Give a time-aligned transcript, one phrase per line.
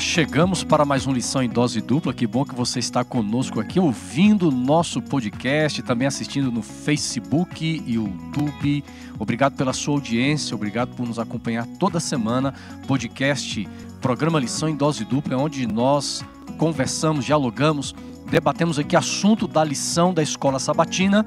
[0.00, 2.14] Chegamos para mais uma lição em dose dupla.
[2.14, 7.64] Que bom que você está conosco aqui, ouvindo o nosso podcast, também assistindo no Facebook
[7.64, 8.84] e YouTube.
[9.18, 12.54] Obrigado pela sua audiência, obrigado por nos acompanhar toda semana.
[12.86, 13.68] Podcast,
[14.00, 16.24] programa Lição em Dose Dupla, é onde nós
[16.58, 17.94] conversamos, dialogamos,
[18.30, 21.26] debatemos aqui assunto da lição da escola sabatina,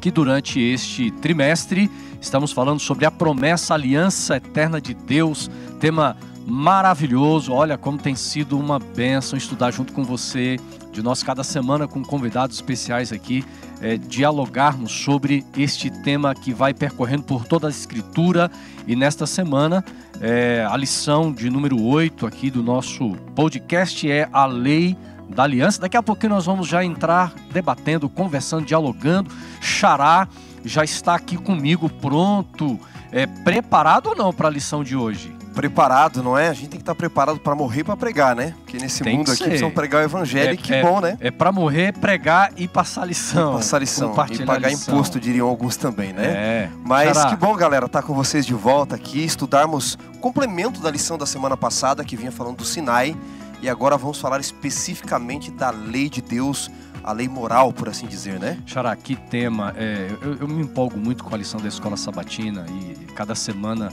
[0.00, 5.50] que durante este trimestre estamos falando sobre a promessa, a aliança eterna de Deus,
[5.80, 7.52] tema maravilhoso.
[7.52, 10.58] Olha como tem sido uma benção estudar junto com você,
[10.92, 13.44] de nós cada semana com convidados especiais aqui,
[13.80, 18.50] é, dialogarmos sobre este tema que vai percorrendo por toda a Escritura.
[18.86, 19.84] E nesta semana,
[20.20, 24.96] é, a lição de número 8 aqui do nosso podcast é a lei
[25.28, 25.80] da aliança.
[25.80, 29.30] Daqui a pouquinho nós vamos já entrar debatendo, conversando, dialogando.
[29.60, 30.28] Xará
[30.64, 32.78] já está aqui comigo, pronto,
[33.10, 35.41] é, preparado ou não para a lição de hoje?
[35.52, 36.48] Preparado, não é?
[36.48, 38.54] A gente tem que estar preparado para morrer para pregar, né?
[38.58, 39.44] Porque nesse Tem mundo aqui ser.
[39.44, 41.16] precisam pregar o evangelho, É- e que é- bom, né?
[41.20, 43.54] É para morrer, pregar e passar lição.
[43.54, 44.94] Passar lição e pagar lição.
[44.94, 46.24] imposto, diriam alguns também, né?
[46.26, 46.70] É.
[46.84, 51.16] Mas que bom, galera, estar com vocês de volta aqui, estudarmos o complemento da lição
[51.18, 53.16] da semana passada, que vinha falando do Sinai,
[53.60, 56.70] e agora vamos falar especificamente da lei de Deus,
[57.04, 58.58] a lei moral, por assim dizer, né?
[58.66, 59.72] Xará, que tema.
[59.76, 63.92] É, eu, eu me empolgo muito com a lição da escola sabatina e cada semana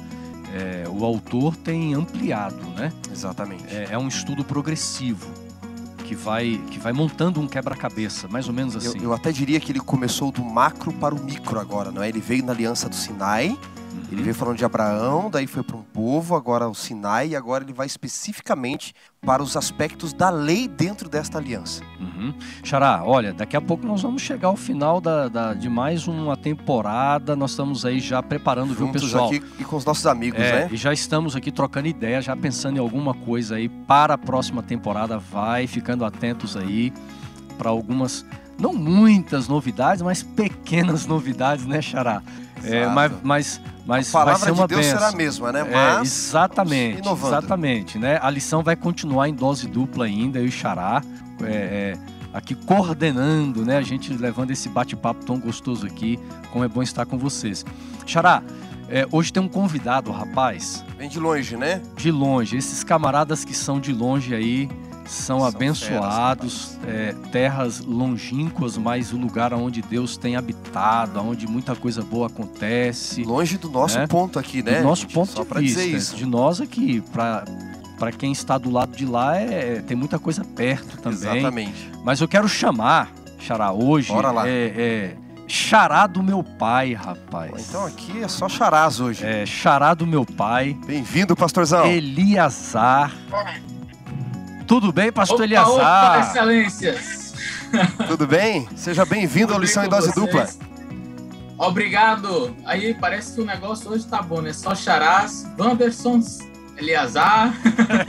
[0.53, 2.91] é, o autor tem ampliado, né?
[3.11, 3.65] Exatamente.
[3.67, 5.27] É, é um estudo progressivo
[6.03, 9.03] que vai, que vai montando um quebra-cabeça, mais ou menos Eu, assim.
[9.03, 12.09] eu até diria que ele começou do macro para o micro agora, não é?
[12.09, 13.55] Ele veio na aliança do Sinai,
[13.99, 14.07] Uhum.
[14.11, 17.63] ele veio falando de Abraão, daí foi para um povo, agora o Sinai, e agora
[17.63, 21.83] ele vai especificamente para os aspectos da lei dentro desta aliança.
[21.99, 22.33] Uhum.
[22.63, 26.37] Xará, olha, daqui a pouco nós vamos chegar ao final da, da- de mais uma
[26.37, 27.35] temporada.
[27.35, 29.27] Nós estamos aí já preparando, viu, Juntos pessoal?
[29.27, 30.69] aqui e com os nossos amigos, É, né?
[30.71, 34.63] e já estamos aqui trocando ideia, já pensando em alguma coisa aí para a próxima
[34.63, 35.17] temporada.
[35.17, 36.93] Vai ficando atentos aí
[37.57, 38.25] para algumas,
[38.57, 42.21] não muitas novidades, mas pequenas novidades, né, Xará?
[42.63, 44.99] É, mas, mas, mas a vai ser uma de Deus benção.
[44.99, 45.59] será a mesma, né?
[45.61, 47.35] É, Mas exatamente, inovando.
[47.35, 48.19] exatamente, né?
[48.21, 51.01] A lição vai continuar em dose dupla ainda, eu e Xará,
[51.43, 51.97] é, é,
[52.33, 53.77] aqui coordenando, né?
[53.77, 56.19] A gente levando esse bate-papo tão gostoso aqui,
[56.51, 57.65] como é bom estar com vocês.
[58.05, 58.43] Xará,
[58.89, 61.81] é, hoje tem um convidado, rapaz, vem de longe, né?
[61.95, 62.57] de longe.
[62.57, 64.67] Esses camaradas que são de longe aí
[65.09, 71.75] são, São abençoados, é, terras longínquas, mas o lugar onde Deus tem habitado, onde muita
[71.75, 73.23] coisa boa acontece.
[73.23, 74.07] Longe do nosso É.
[74.07, 74.79] ponto aqui, né?
[74.79, 75.13] do nosso gente?
[75.13, 76.15] ponto Só de pra vista, dizer isso.
[76.15, 77.43] de nós aqui, para
[77.97, 81.39] para quem está do lado de lá, é, tem muita coisa perto também.
[81.39, 81.91] Exatamente.
[82.01, 84.47] Mas eu quero chamar, Xará, hoje, Bora lá.
[84.47, 85.15] é, é
[85.45, 87.51] Xará do meu pai, rapaz.
[87.67, 89.25] Então aqui é só charás hoje.
[89.25, 91.85] É, Xará do meu pai, Bem-vindo, pastorzão.
[91.87, 93.11] Eliazar.
[94.69, 97.33] Tudo bem, pastor opa, excelências!
[98.07, 98.69] Tudo bem?
[98.75, 100.15] Seja bem-vindo à bem lição em dose vocês?
[100.15, 100.47] dupla.
[101.57, 102.55] Obrigado!
[102.63, 104.53] Aí parece que o negócio hoje tá bom, né?
[104.53, 106.37] Só Charás, Wandersons,
[106.77, 107.51] Eliazar.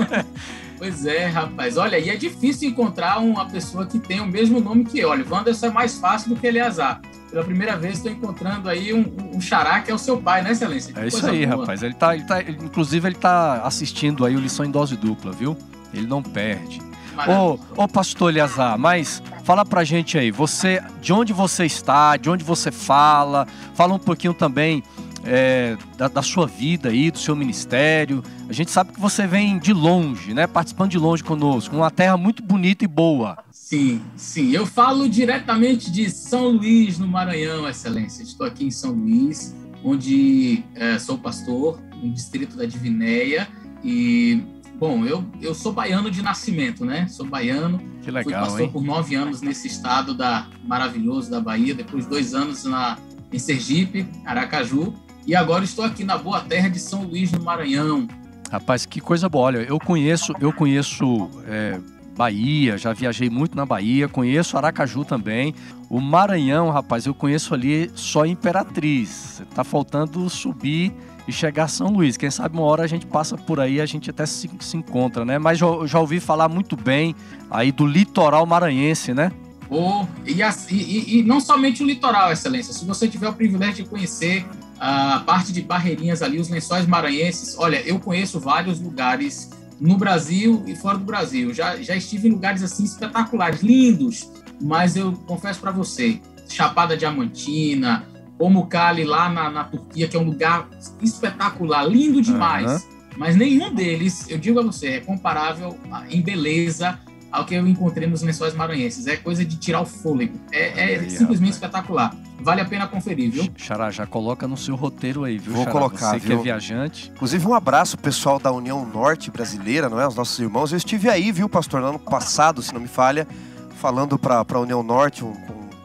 [0.77, 1.79] pois é, rapaz.
[1.79, 5.09] Olha, e é difícil encontrar uma pessoa que tem o mesmo nome que eu.
[5.09, 7.01] Olha, Wanderson é mais fácil do que Eliazar.
[7.31, 10.53] Pela primeira vez estou encontrando aí um, um xará que é o seu pai, né,
[10.53, 10.93] excelência?
[10.93, 11.61] Que É isso aí, boa.
[11.61, 11.83] rapaz.
[11.83, 15.33] Ele tá, ele tá, ele- inclusive, ele tá assistindo aí o lição em dose dupla,
[15.33, 15.57] viu?
[15.93, 16.81] Ele não perde.
[17.15, 17.41] Maravilha.
[17.77, 22.31] Ô, ô pastor Eliazar, mas fala pra gente aí, você, de onde você está, de
[22.31, 24.83] onde você fala, fala um pouquinho também
[25.25, 28.23] é, da, da sua vida aí, do seu ministério.
[28.49, 30.47] A gente sabe que você vem de longe, né?
[30.47, 33.39] Participando de longe conosco, uma terra muito bonita e boa.
[33.51, 34.51] Sim, sim.
[34.51, 38.23] Eu falo diretamente de São Luís, no Maranhão, Excelência.
[38.23, 43.49] Estou aqui em São Luís, onde eh, sou pastor, no distrito da Divinéia.
[43.85, 44.43] E,
[44.81, 47.07] bom, eu, eu sou baiano de nascimento, né?
[47.07, 47.79] Sou baiano.
[48.01, 48.71] Que Fui legal, pastor hein?
[48.73, 52.97] por nove anos nesse estado da, maravilhoso da Bahia, depois dois anos na,
[53.31, 54.95] em Sergipe, Aracaju.
[55.27, 58.09] E agora estou aqui na boa terra de São Luís, no Maranhão.
[58.51, 59.45] Rapaz, que coisa boa.
[59.45, 61.79] Olha, eu conheço, eu conheço é,
[62.17, 65.55] Bahia, já viajei muito na Bahia, conheço Aracaju também.
[65.91, 69.43] O Maranhão, rapaz, eu conheço ali só Imperatriz.
[69.55, 70.91] Tá faltando subir
[71.31, 72.17] e chegar a São Luís.
[72.17, 75.25] Quem sabe uma hora a gente passa por aí, a gente até se, se encontra,
[75.25, 75.39] né?
[75.39, 77.15] Mas já, já ouvi falar muito bem
[77.51, 79.33] aí do litoral maranhense, né?
[79.71, 80.43] Oh, e,
[80.75, 82.75] e- e não somente o litoral, Excelência.
[82.75, 84.45] Se você tiver o privilégio de conhecer
[84.81, 89.49] a parte de Barreirinhas ali, os lençóis maranhenses, olha, eu conheço vários lugares
[89.81, 91.55] no Brasil e fora do Brasil.
[91.55, 94.29] Já, já estive em lugares assim espetaculares, lindos,
[94.61, 98.05] mas eu confesso para você, Chapada Diamantina,
[98.41, 100.67] Pamukkale lá na, na Turquia, que é um lugar
[101.03, 102.89] espetacular, lindo demais.
[103.19, 105.79] mas nenhum deles, eu digo a você, é comparável
[106.09, 106.99] em beleza
[107.31, 109.07] ao que eu encontrei nos lençóis maranhenses.
[109.07, 110.41] É coisa de tirar o fôlego.
[110.51, 111.55] É, é aí, simplesmente rapaz.
[111.57, 112.17] espetacular.
[112.41, 113.47] Vale a pena conferir, viu?
[113.57, 115.53] Xará, já coloca no seu roteiro aí, viu?
[115.53, 115.73] Vou Xará?
[115.73, 116.29] colocar, Você viu?
[116.29, 117.13] que é viajante.
[117.15, 120.09] Inclusive, um abraço pessoal da União Norte Brasileira, não é?
[120.09, 120.73] Os nossos irmãos.
[120.73, 123.29] Eu estive aí, viu, pastor, no ano passado, se não me falha,
[123.77, 125.35] falando para a União Norte, um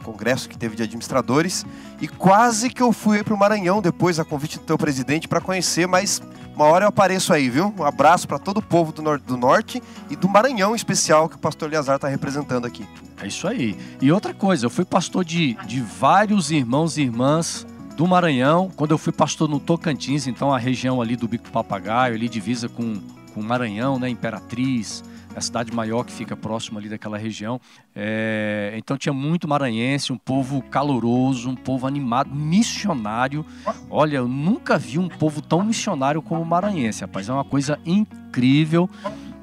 [0.06, 1.66] congresso que teve de administradores.
[2.00, 5.40] E quase que eu fui para o Maranhão depois, a convite do teu presidente, para
[5.40, 6.22] conhecer, mas
[6.54, 7.74] uma hora eu apareço aí, viu?
[7.76, 11.28] Um abraço para todo o povo do, nor do Norte e do Maranhão em especial,
[11.28, 12.86] que o pastor Eliazar está representando aqui.
[13.20, 13.76] É isso aí.
[14.00, 17.66] E outra coisa, eu fui pastor de, de vários irmãos e irmãs
[17.96, 22.14] do Maranhão, quando eu fui pastor no Tocantins, então a região ali do Bico Papagaio,
[22.14, 23.00] ali divisa com,
[23.34, 25.02] com Maranhão, né, Imperatriz,
[25.36, 27.60] a cidade maior que fica próximo ali daquela região.
[27.94, 33.44] É, então tinha muito maranhense, um povo caloroso, um povo animado, missionário.
[33.90, 37.28] Olha, eu nunca vi um povo tão missionário como o maranhense, rapaz.
[37.28, 38.88] É uma coisa incrível.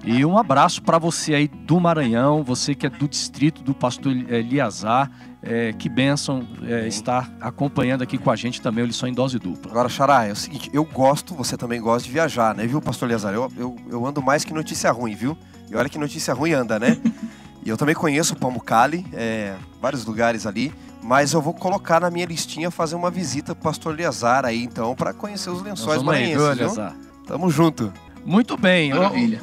[0.05, 4.11] E um abraço para você aí do Maranhão, você que é do distrito do pastor
[4.11, 5.09] Eliazar.
[5.45, 9.37] É, que bênção é, estar acompanhando aqui com a gente também o Lição em Dose
[9.37, 9.71] Dupla.
[9.71, 13.09] Agora, Xará, é o seguinte, eu gosto, você também gosta de viajar, né, viu, pastor
[13.09, 13.33] Eliazar?
[13.33, 15.37] Eu, eu, eu ando mais que notícia ruim, viu?
[15.73, 16.99] E olha que notícia ruim anda, né?
[17.65, 20.71] e eu também conheço o Pamucali, é, vários lugares ali,
[21.01, 24.93] mas eu vou colocar na minha listinha fazer uma visita pro pastor Eliazar aí, então,
[24.93, 26.95] para conhecer os lençóis maranhenses, aí, viu, Eliazar?
[27.25, 27.91] Tamo junto.
[28.23, 28.93] Muito bem.
[28.93, 29.41] Maravilha.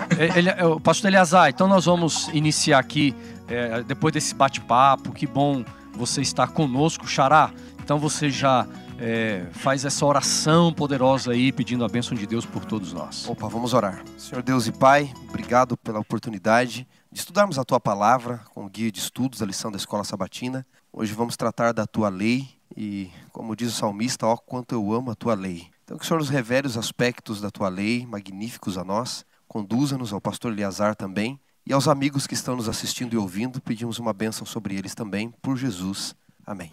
[0.63, 3.13] O, o, pastor Eliazar, então nós vamos iniciar aqui,
[3.49, 7.51] é, depois desse bate-papo, que bom você estar conosco, Xará.
[7.83, 8.69] Então você já
[9.01, 13.27] é, faz essa oração poderosa aí, pedindo a bênção de Deus por todos nós.
[13.27, 14.05] Opa, vamos orar.
[14.19, 18.93] Senhor Deus e Pai, obrigado pela oportunidade de estudarmos a Tua palavra com o guia
[18.93, 20.67] de estudos, a lição da Escola Sabatina.
[20.93, 25.11] Hoje vamos tratar da Tua lei e, como diz o salmista, ó, quanto eu amo
[25.11, 25.67] a Tua lei.
[25.85, 30.13] Então que o Senhor nos revele os aspectos da Tua lei, magníficos a nós, conduza-nos
[30.13, 34.13] ao pastor Eliazar também e aos amigos que estão nos assistindo e ouvindo, pedimos uma
[34.13, 36.15] bênção sobre eles também, por Jesus.
[36.47, 36.73] Amém.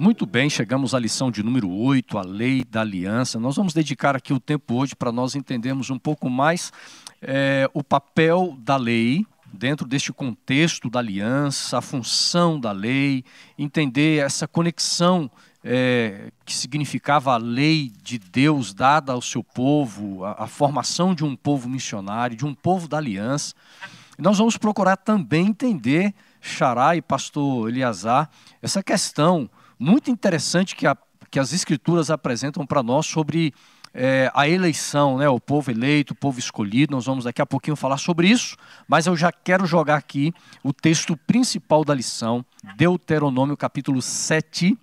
[0.00, 3.40] Muito bem, chegamos à lição de número 8, a lei da aliança.
[3.40, 6.72] Nós vamos dedicar aqui o tempo hoje para nós entendermos um pouco mais
[7.20, 13.24] é, o papel da lei dentro deste contexto da aliança, a função da lei,
[13.58, 15.28] entender essa conexão
[15.64, 21.24] é, que significava a lei de Deus dada ao seu povo, a, a formação de
[21.24, 23.52] um povo missionário, de um povo da aliança.
[24.16, 28.30] Nós vamos procurar também entender, Xará e pastor Eliazar,
[28.62, 30.96] essa questão muito interessante que, a,
[31.30, 33.52] que as escrituras apresentam para nós sobre
[33.94, 36.94] é, a eleição, né, o povo eleito, o povo escolhido.
[36.94, 40.32] Nós vamos daqui a pouquinho falar sobre isso, mas eu já quero jogar aqui
[40.62, 42.44] o texto principal da lição,
[42.76, 44.76] Deuteronômio capítulo 7,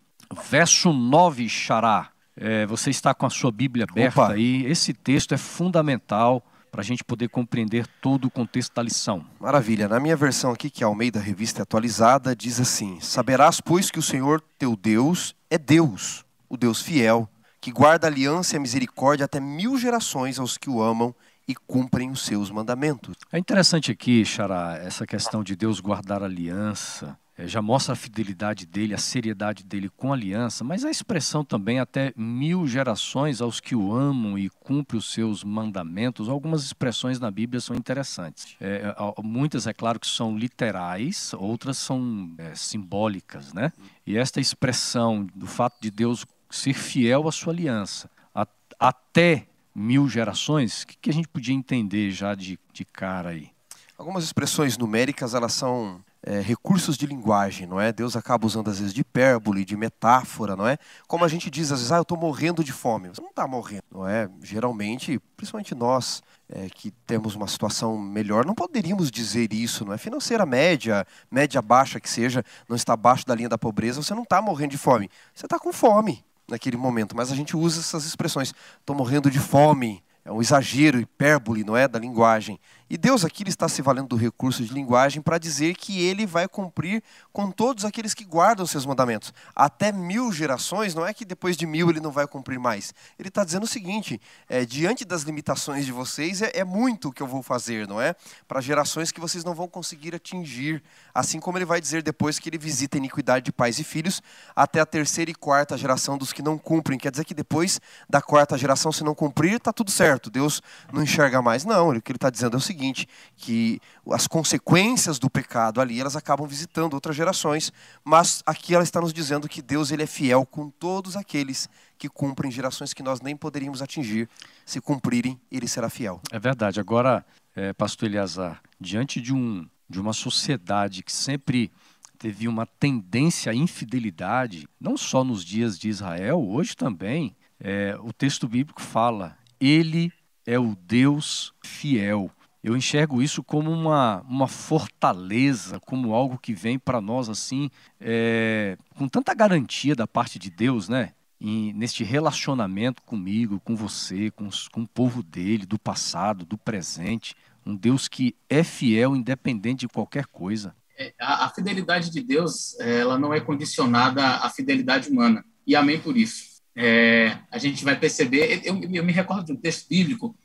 [0.50, 2.10] verso 9, Xará.
[2.38, 4.34] É, você está com a sua Bíblia aberta Opa.
[4.34, 4.66] aí.
[4.66, 6.44] Esse texto é fundamental
[6.76, 9.26] para a gente poder compreender todo o contexto da lição.
[9.40, 9.88] Maravilha.
[9.88, 13.90] Na minha versão aqui, que é ao meio da revista atualizada, diz assim: Saberás, pois,
[13.90, 17.30] que o Senhor teu Deus é Deus, o Deus fiel,
[17.62, 21.16] que guarda a aliança e a misericórdia até mil gerações aos que o amam
[21.48, 23.16] e cumprem os seus mandamentos.
[23.32, 28.66] É interessante aqui, Xará, essa questão de Deus guardar a aliança já mostra a fidelidade
[28.66, 33.60] dele, a seriedade dele com a aliança, mas a expressão também até mil gerações aos
[33.60, 36.30] que o amam e cumprem os seus mandamentos.
[36.30, 38.56] Algumas expressões na Bíblia são interessantes.
[38.60, 43.72] É, é muitas, é claro, que são literais, outras são é, simbólicas, né?
[44.06, 48.48] E esta expressão do fato de Deus ser fiel à sua aliança a,
[48.80, 53.50] até mil gerações, o que, que a gente podia entender já de, de cara aí?
[53.98, 57.94] Algumas expressões numéricas, elas são é, recursos de linguagem, não é?
[57.94, 60.76] Deus acaba usando às vezes de hipérbole, de metáfora, não é?
[61.08, 63.10] Como a gente diz às vezes, ah, eu estou morrendo de fome.
[63.10, 64.28] Você não está morrendo, não é?
[64.42, 70.00] Geralmente, principalmente nós é, que temos uma situação melhor, não poderíamos dizer isso, não é?
[70.00, 74.24] Financeira média, média baixa que seja, não está abaixo da linha da pobreza, você não
[74.24, 75.12] está morrendo de fome.
[75.32, 78.52] Você está com fome naquele momento, mas a gente usa essas expressões.
[78.80, 82.60] Estou morrendo de fome, é um exagero, hipérbole, não é, da linguagem.
[82.88, 86.48] E Deus aqui está se valendo do recurso de linguagem para dizer que ele vai
[86.48, 87.02] cumprir
[87.34, 89.34] com todos aqueles que guardam os seus mandamentos.
[89.56, 92.94] Até mil gerações, não é que depois de mil ele não vai cumprir mais.
[93.18, 97.12] Ele está dizendo o seguinte: é, diante das limitações de vocês, é, é muito o
[97.12, 98.16] que eu vou fazer, não é?
[98.48, 100.84] Para gerações que vocês não vão conseguir atingir.
[101.12, 104.22] Assim como ele vai dizer depois que ele visita a iniquidade de pais e filhos,
[104.56, 107.00] até a terceira e quarta geração dos que não cumprem.
[107.00, 110.30] Quer dizer que depois da quarta geração, se não cumprir, está tudo certo.
[110.30, 110.62] Deus
[110.94, 111.66] não enxerga mais.
[111.66, 113.80] Não, o que ele está dizendo é o seguinte seguinte, que
[114.12, 117.72] as consequências do pecado ali, elas acabam visitando outras gerações,
[118.04, 122.10] mas aqui ela está nos dizendo que Deus ele é fiel com todos aqueles que
[122.10, 124.30] cumprem gerações que nós nem poderíamos atingir.
[124.66, 126.20] Se cumprirem, ele será fiel.
[126.32, 126.80] É verdade.
[126.80, 131.72] Agora, é, pastor Eliazar, diante de, um, de uma sociedade que sempre
[132.20, 138.12] teve uma tendência à infidelidade, não só nos dias de Israel, hoje também, é, o
[138.12, 140.12] texto bíblico fala: Ele
[140.46, 142.30] é o Deus fiel.
[142.66, 147.70] Eu enxergo isso como uma, uma fortaleza, como algo que vem para nós assim,
[148.02, 151.12] é, com tanta garantia da parte de Deus, né?
[151.40, 157.36] E neste relacionamento comigo, com você, com, com o povo dele, do passado, do presente.
[157.64, 160.76] Um Deus que é fiel, independente de qualquer coisa.
[160.98, 165.46] É, a, a fidelidade de Deus, ela não é condicionada à fidelidade humana.
[165.68, 168.62] E amém por isso é, a gente vai perceber.
[168.66, 170.36] Eu, eu, me recordo de um texto bíblico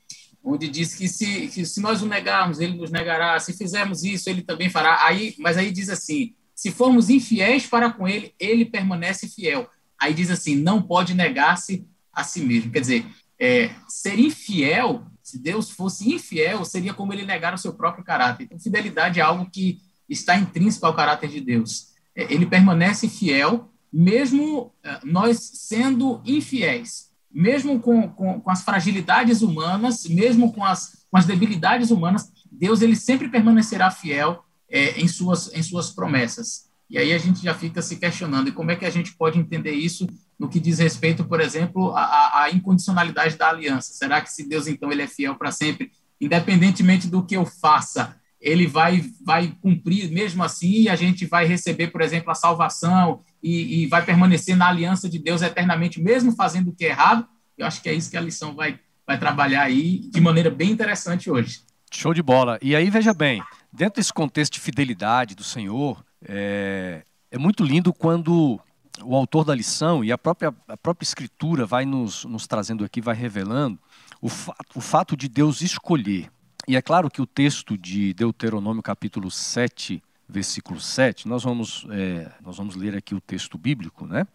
[0.43, 3.39] onde diz que se, que se nós o negarmos, ele nos negará.
[3.39, 5.05] Se fizermos isso, ele também fará.
[5.05, 9.69] Aí, mas aí diz assim: se formos infiéis para com ele, ele permanece fiel.
[9.99, 12.71] Aí diz assim: não pode negar-se a si mesmo.
[12.71, 13.05] Quer dizer,
[13.39, 18.43] é, ser infiel, se Deus fosse infiel, seria como ele negar o seu próprio caráter.
[18.43, 19.79] Então, fidelidade é algo que
[20.09, 21.91] está intrínseco ao caráter de Deus.
[22.15, 29.41] É, ele permanece fiel mesmo eh, nós sendo infiéis, mesmo com, com, com, as fragilidades
[29.41, 35.07] humanas, mesmo com as, com as debilidades humanas, Deus ele sempre permanecerá fiel é, em,
[35.07, 36.69] suas, em suas promessas.
[36.89, 39.39] E aí a gente já fica se questionando, e como é que a gente pode
[39.39, 40.07] entender isso
[40.37, 43.93] no que diz respeito, por exemplo, à, à incondicionalidade da aliança?
[43.93, 48.15] Será que se Deus, então, ele é fiel para sempre, independentemente do que eu faça,
[48.41, 53.21] ele vai, vai cumprir mesmo assim, e a gente vai receber, por exemplo, a salvação
[53.41, 57.27] e, e, vai permanecer na aliança de Deus eternamente, mesmo fazendo o que é errado.
[57.57, 60.71] Eu acho que é isso que a lição vai, vai trabalhar aí de maneira bem
[60.71, 61.61] interessante hoje.
[61.91, 62.57] Show de bola.
[62.61, 67.91] E aí, veja bem, dentro desse contexto de fidelidade do Senhor, é, é muito lindo
[67.93, 68.59] quando
[69.03, 73.01] o autor da lição e a própria, a própria Escritura vai nos, nos trazendo aqui,
[73.01, 73.79] vai revelando
[74.21, 76.29] o fato, o fato de Deus escolher.
[76.67, 80.01] E é claro que o texto de Deuteronômio, capítulo 7,
[80.31, 84.25] versículo 7, nós vamos, é, nós vamos ler aqui o texto bíblico, né?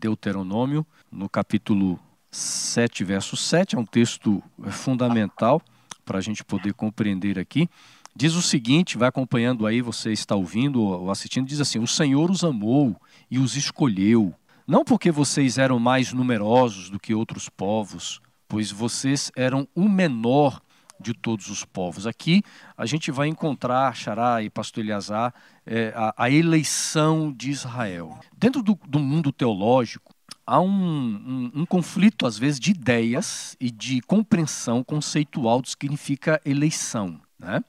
[0.00, 5.60] Deuteronômio, no capítulo 7, verso 7, é um texto fundamental
[6.04, 7.68] para a gente poder compreender aqui.
[8.16, 12.30] Diz o seguinte, vai acompanhando aí, você está ouvindo ou assistindo, diz assim: O Senhor
[12.30, 12.96] os amou
[13.30, 14.34] e os escolheu,
[14.66, 20.60] não porque vocês eram mais numerosos do que outros povos, pois vocês eram o menor
[21.02, 22.06] de todos os povos.
[22.06, 22.42] Aqui
[22.76, 25.34] a gente vai encontrar, Xará e Pastor Eliazar,
[25.66, 28.18] é, a, a, eleição de Israel.
[28.36, 30.14] Dentro do, do mundo teológico,
[30.46, 35.70] há um, um, um, conflito, às vezes, de ideias e de compreensão conceitual do que
[35.70, 37.20] significa eleição.
[37.38, 37.62] Né?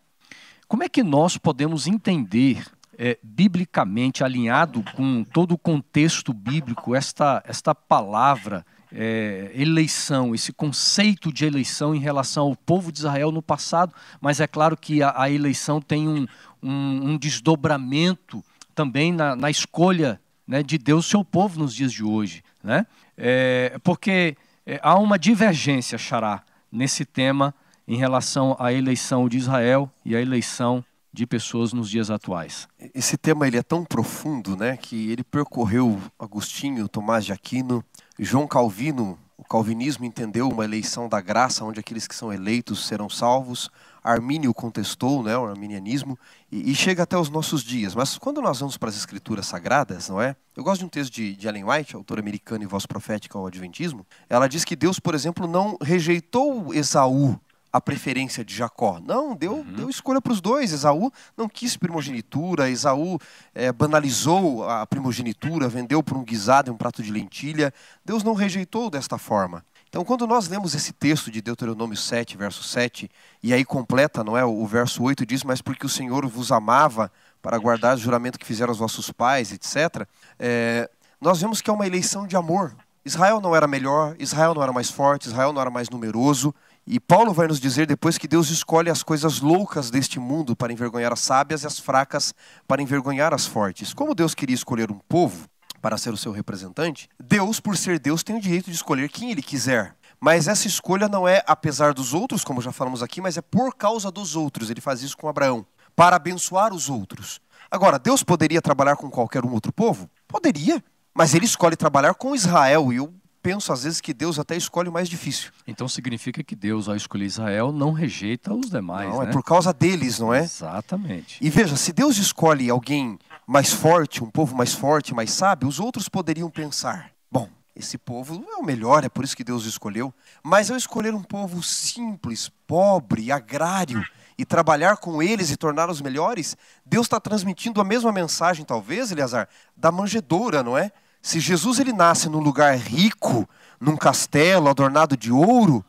[0.67, 2.65] Como é que nós podemos entender,
[2.97, 11.33] é, biblicamente, alinhado com todo o contexto bíblico, esta, esta palavra é, eleição, esse conceito
[11.33, 15.13] de eleição em relação ao povo de Israel no passado, mas é claro que a,
[15.17, 16.27] a eleição tem um,
[16.61, 18.43] um, um desdobramento
[18.75, 22.43] também na, na escolha né, de Deus, seu povo, nos dias de hoje.
[22.63, 22.85] Né?
[23.17, 27.53] É, porque é, há uma divergência, Xará, nesse tema
[27.87, 32.67] em relação à eleição de Israel e à eleição de pessoas nos dias atuais.
[32.93, 37.83] Esse tema ele é tão profundo, né, que ele percorreu Agostinho, Tomás de Aquino,
[38.19, 43.09] João Calvino, o calvinismo entendeu uma eleição da graça, onde aqueles que são eleitos serão
[43.09, 43.71] salvos.
[44.03, 46.17] Armínio contestou né, o arminianismo
[46.51, 47.95] e, e, chega até os nossos dias.
[47.95, 50.35] Mas quando nós vamos para as escrituras sagradas, não é?
[50.55, 53.47] Eu gosto de um texto de, de Ellen White, autora americana e voz profética ao
[53.47, 54.05] Adventismo.
[54.29, 57.39] Ela diz que Deus, por exemplo, não rejeitou Esaú
[57.73, 59.01] a preferência de Jacó.
[59.03, 59.73] Não, deu, uhum.
[59.73, 60.71] deu escolha para os dois.
[60.71, 63.17] Esaú não quis primogenitura, Esaú
[63.55, 67.73] é, banalizou a primogenitura, vendeu por um guisado e um prato de lentilha.
[68.05, 69.65] Deus não rejeitou desta forma.
[69.89, 73.09] Então, quando nós lemos esse texto de Deuteronômio 7, verso 7,
[73.41, 74.45] e aí completa, não é?
[74.45, 77.11] O verso 8 diz: Mas porque o Senhor vos amava
[77.41, 80.07] para guardar o juramento que fizeram os vossos pais, etc.,
[80.39, 80.89] é,
[81.19, 82.75] nós vemos que é uma eleição de amor.
[83.05, 86.99] Israel não era melhor, Israel não era mais forte, Israel não era mais numeroso, e
[86.99, 91.13] Paulo vai nos dizer depois que Deus escolhe as coisas loucas deste mundo para envergonhar
[91.13, 92.33] as sábias e as fracas
[92.67, 93.93] para envergonhar as fortes.
[93.93, 95.47] Como Deus queria escolher um povo
[95.81, 99.31] para ser o seu representante, Deus, por ser Deus, tem o direito de escolher quem
[99.31, 99.95] ele quiser.
[100.19, 103.75] Mas essa escolha não é apesar dos outros, como já falamos aqui, mas é por
[103.75, 104.69] causa dos outros.
[104.69, 107.39] Ele faz isso com Abraão, para abençoar os outros.
[107.71, 110.09] Agora, Deus poderia trabalhar com qualquer um outro povo?
[110.27, 112.91] Poderia, mas ele escolhe trabalhar com Israel.
[112.91, 115.51] E eu penso às vezes que Deus até escolhe o mais difícil.
[115.67, 119.09] Então significa que Deus, ao escolher Israel, não rejeita os demais.
[119.09, 119.29] Não, né?
[119.29, 120.39] é por causa deles, não é?
[120.39, 121.37] Exatamente.
[121.41, 125.79] E veja, se Deus escolhe alguém mais forte, um povo mais forte, mais sábio, os
[125.79, 130.13] outros poderiam pensar: bom, esse povo é o melhor, é por isso que Deus escolheu.
[130.41, 134.01] Mas ao escolher um povo simples, pobre, agrário,
[134.37, 139.49] e trabalhar com eles e torná-los melhores, Deus está transmitindo a mesma mensagem, talvez, Eleazar,
[139.75, 140.91] da manjedoura, não é?
[141.23, 143.47] Se Jesus ele nasce num lugar rico,
[143.79, 145.83] num castelo adornado de ouro,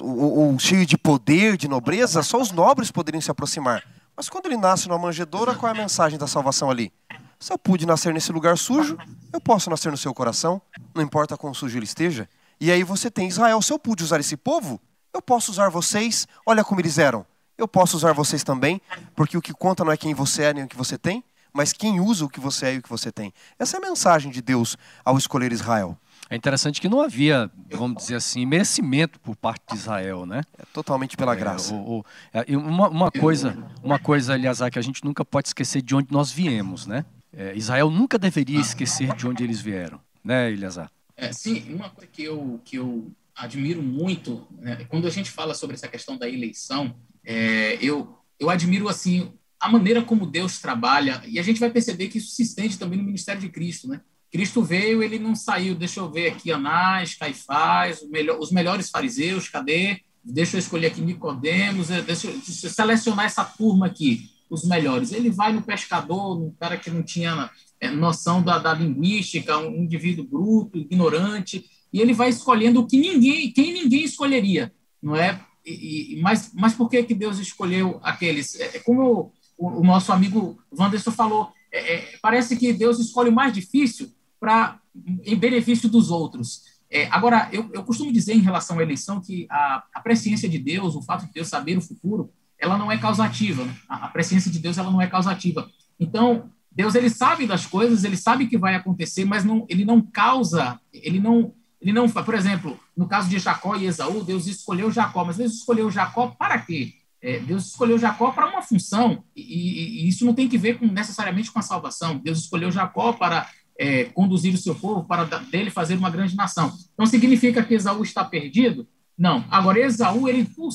[0.00, 3.82] ou, ou cheio de poder, de nobreza, só os nobres poderiam se aproximar.
[4.14, 6.92] Mas quando ele nasce numa manjedoura, qual é a mensagem da salvação ali?
[7.40, 8.98] Se eu pude nascer nesse lugar sujo,
[9.32, 10.60] eu posso nascer no seu coração,
[10.94, 12.28] não importa quão sujo ele esteja.
[12.60, 14.78] E aí você tem Israel, se eu pude usar esse povo,
[15.12, 16.28] eu posso usar vocês.
[16.44, 17.24] Olha como eles eram.
[17.56, 18.78] Eu posso usar vocês também,
[19.14, 21.24] porque o que conta não é quem você é nem o que você tem,
[21.56, 23.32] mas quem usa o que você é e o que você tem.
[23.58, 25.98] Essa é a mensagem de Deus ao escolher Israel.
[26.28, 30.42] É interessante que não havia, vamos dizer assim, merecimento por parte de Israel, né?
[30.58, 31.72] É totalmente pela graça.
[31.72, 35.48] É, o, o, é, uma, uma, coisa, uma coisa, aliás, que a gente nunca pode
[35.48, 37.06] esquecer de onde nós viemos, né?
[37.32, 40.90] É, Israel nunca deveria esquecer de onde eles vieram, né, Eliazar?
[41.16, 45.54] É, sim, uma coisa que eu, que eu admiro muito, né, quando a gente fala
[45.54, 46.94] sobre essa questão da eleição,
[47.24, 52.08] é, eu, eu admiro assim a maneira como Deus trabalha, e a gente vai perceber
[52.08, 54.00] que isso se estende também no ministério de Cristo, né?
[54.30, 59.48] Cristo veio, ele não saiu, deixa eu ver aqui, Anás, Caifás, melhor, os melhores fariseus,
[59.48, 60.00] cadê?
[60.22, 65.12] Deixa eu escolher aqui Nicodemos, eh, deixa deixa eu selecionar essa turma aqui, os melhores.
[65.12, 67.48] Ele vai no pescador, um cara que não tinha
[67.80, 72.98] é, noção da, da, linguística, um indivíduo bruto, ignorante, e ele vai escolhendo o que
[72.98, 75.40] ninguém, quem ninguém escolheria, não é?
[75.64, 78.58] E, e, mas, mas por que, que Deus escolheu aqueles?
[78.58, 83.52] É, como o, nosso amigo Wanderson falou, é, é, parece que Deus escolhe o mais
[83.52, 84.80] difícil para
[85.24, 86.62] em benefício dos outros.
[86.90, 90.58] É, agora, eu, eu, costumo dizer em relação à eleição que a, a presciência de
[90.58, 93.64] Deus, o fato de Deus saber o futuro, ela não é causativa.
[93.64, 93.74] Né?
[93.88, 95.68] A, a presciência de Deus ela não é causativa.
[95.98, 100.00] Então, Deus ele sabe das coisas, ele sabe que vai acontecer, mas não, ele não
[100.00, 104.90] causa, ele não ele não, por exemplo, no caso de Jacó e Esaú, Deus escolheu
[104.90, 106.94] Jacó, mas Deus escolheu Jacó para quê?
[107.22, 110.86] É, Deus escolheu Jacó para uma função, e, e, isso não tem que ver com,
[110.86, 112.18] necessariamente com a salvação.
[112.18, 113.48] Deus escolheu Jacó para
[113.78, 116.72] é, conduzir o seu povo, para dele fazer uma grande nação.
[116.94, 118.86] Então significa que Esaú está perdido?
[119.16, 119.44] Não.
[119.50, 120.68] Agora, Esaú, ele por,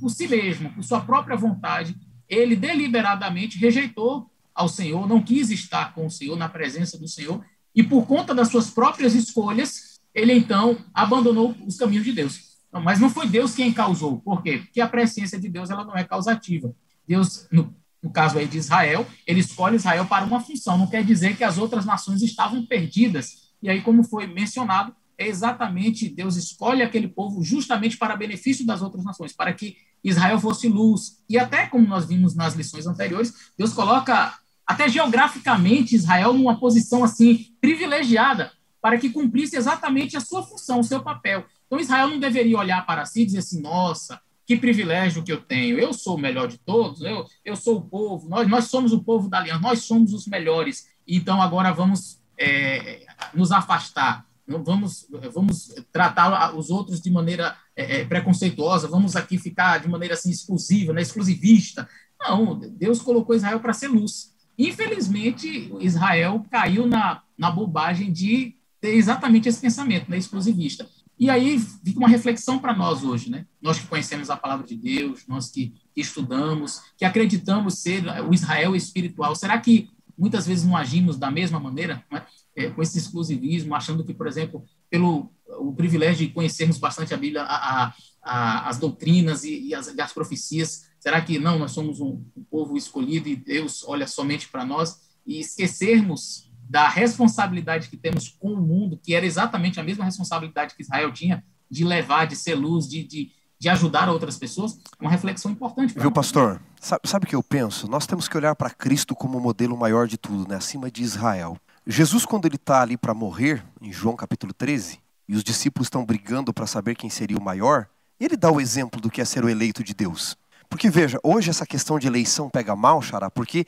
[0.00, 1.96] por si mesmo, por sua própria vontade,
[2.28, 7.44] ele deliberadamente rejeitou ao Senhor, não quis estar com o Senhor, na presença do Senhor,
[7.74, 12.51] e por conta das suas próprias escolhas, ele então abandonou os caminhos de Deus.
[12.72, 14.20] Não, mas não foi Deus quem causou.
[14.20, 14.58] Por quê?
[14.58, 16.74] Porque a presciência de Deus ela não é causativa.
[17.06, 20.78] Deus, no, no caso aí de Israel, ele escolhe Israel para uma função.
[20.78, 23.52] Não quer dizer que as outras nações estavam perdidas.
[23.62, 28.82] E aí, como foi mencionado, é exatamente Deus escolhe aquele povo justamente para benefício das
[28.82, 31.22] outras nações, para que Israel fosse luz.
[31.28, 37.04] E até como nós vimos nas lições anteriores, Deus coloca até geograficamente Israel numa posição
[37.04, 41.44] assim privilegiada, para que cumprisse exatamente a sua função, o seu papel.
[41.72, 45.40] Então Israel não deveria olhar para si e dizer assim: nossa, que privilégio que eu
[45.40, 48.92] tenho, eu sou o melhor de todos, eu, eu sou o povo, nós, nós somos
[48.92, 55.08] o povo da aliança, nós somos os melhores, então agora vamos é, nos afastar, vamos,
[55.32, 60.30] vamos tratar os outros de maneira é, é, preconceituosa, vamos aqui ficar de maneira assim
[60.30, 61.88] exclusiva, né, exclusivista.
[62.20, 64.34] Não, Deus colocou Israel para ser luz.
[64.58, 70.86] Infelizmente, Israel caiu na, na bobagem de ter exatamente esse pensamento, né, exclusivista.
[71.22, 73.46] E aí fica uma reflexão para nós hoje, né?
[73.60, 78.74] Nós que conhecemos a palavra de Deus, nós que, estudamos, que acreditamos ser o Israel
[78.74, 79.32] espiritual.
[79.36, 82.26] Será que muitas vezes não agimos da mesma maneira, né?
[82.56, 87.16] é, com esse exclusivismo, achando que, por exemplo, pelo o privilégio de conhecermos bastante a
[87.16, 91.56] Bíblia, a, a, a, as doutrinas e, e, as, e, as, profecias, será que não?
[91.56, 96.88] Nós somos um, um povo escolhido e Deus olha somente para nós e esquecermos da
[96.88, 101.44] responsabilidade que temos com o mundo, que era exatamente a mesma responsabilidade que Israel tinha
[101.70, 105.92] de levar, de ser luz, de, de, de ajudar outras pessoas, uma reflexão importante.
[105.92, 106.62] Viu, pastor?
[106.80, 107.86] Sabe, sabe o que eu penso?
[107.86, 110.56] Nós temos que olhar para Cristo como o modelo maior de tudo, né?
[110.56, 111.58] acima de Israel.
[111.86, 116.06] Jesus, quando ele está ali para morrer, em João capítulo 13, e os discípulos estão
[116.06, 117.86] brigando para saber quem seria o maior,
[118.18, 120.38] ele dá o exemplo do que é ser o eleito de Deus.
[120.72, 123.66] Porque veja, hoje essa questão de eleição pega mal, Xará, porque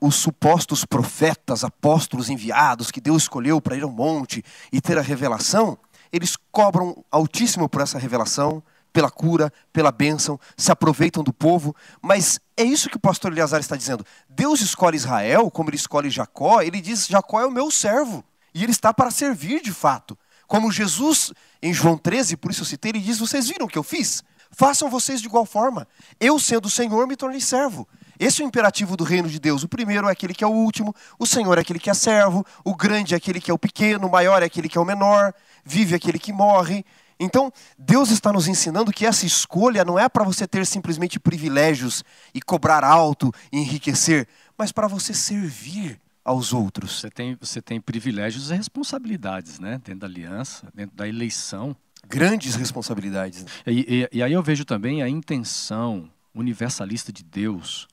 [0.00, 4.40] os supostos profetas, apóstolos enviados que Deus escolheu para ir ao monte
[4.72, 5.76] e ter a revelação,
[6.12, 8.62] eles cobram altíssimo por essa revelação,
[8.92, 13.58] pela cura, pela bênção, se aproveitam do povo, mas é isso que o pastor Eleazar
[13.58, 14.06] está dizendo.
[14.28, 18.62] Deus escolhe Israel, como ele escolhe Jacó, ele diz: Jacó é o meu servo, e
[18.62, 20.16] ele está para servir de fato.
[20.46, 23.76] Como Jesus, em João 13, por isso eu citei, ele diz: Vocês viram o que
[23.76, 24.22] eu fiz?
[24.56, 25.86] Façam vocês de igual forma.
[26.20, 27.86] Eu, sendo o Senhor, me tornei servo.
[28.18, 29.64] Esse é o imperativo do reino de Deus.
[29.64, 32.46] O primeiro é aquele que é o último, o Senhor é aquele que é servo,
[32.64, 34.84] o grande é aquele que é o pequeno, o maior é aquele que é o
[34.84, 36.84] menor, vive aquele que morre.
[37.18, 42.04] Então, Deus está nos ensinando que essa escolha não é para você ter simplesmente privilégios
[42.32, 47.00] e cobrar alto e enriquecer, mas para você servir aos outros.
[47.00, 49.80] Você tem, você tem privilégios e responsabilidades, né?
[49.84, 51.76] Dentro da aliança, dentro da eleição.
[52.08, 53.44] Grandes responsabilidades.
[53.66, 57.86] E, e, e aí eu vejo também a intenção universalista de Deus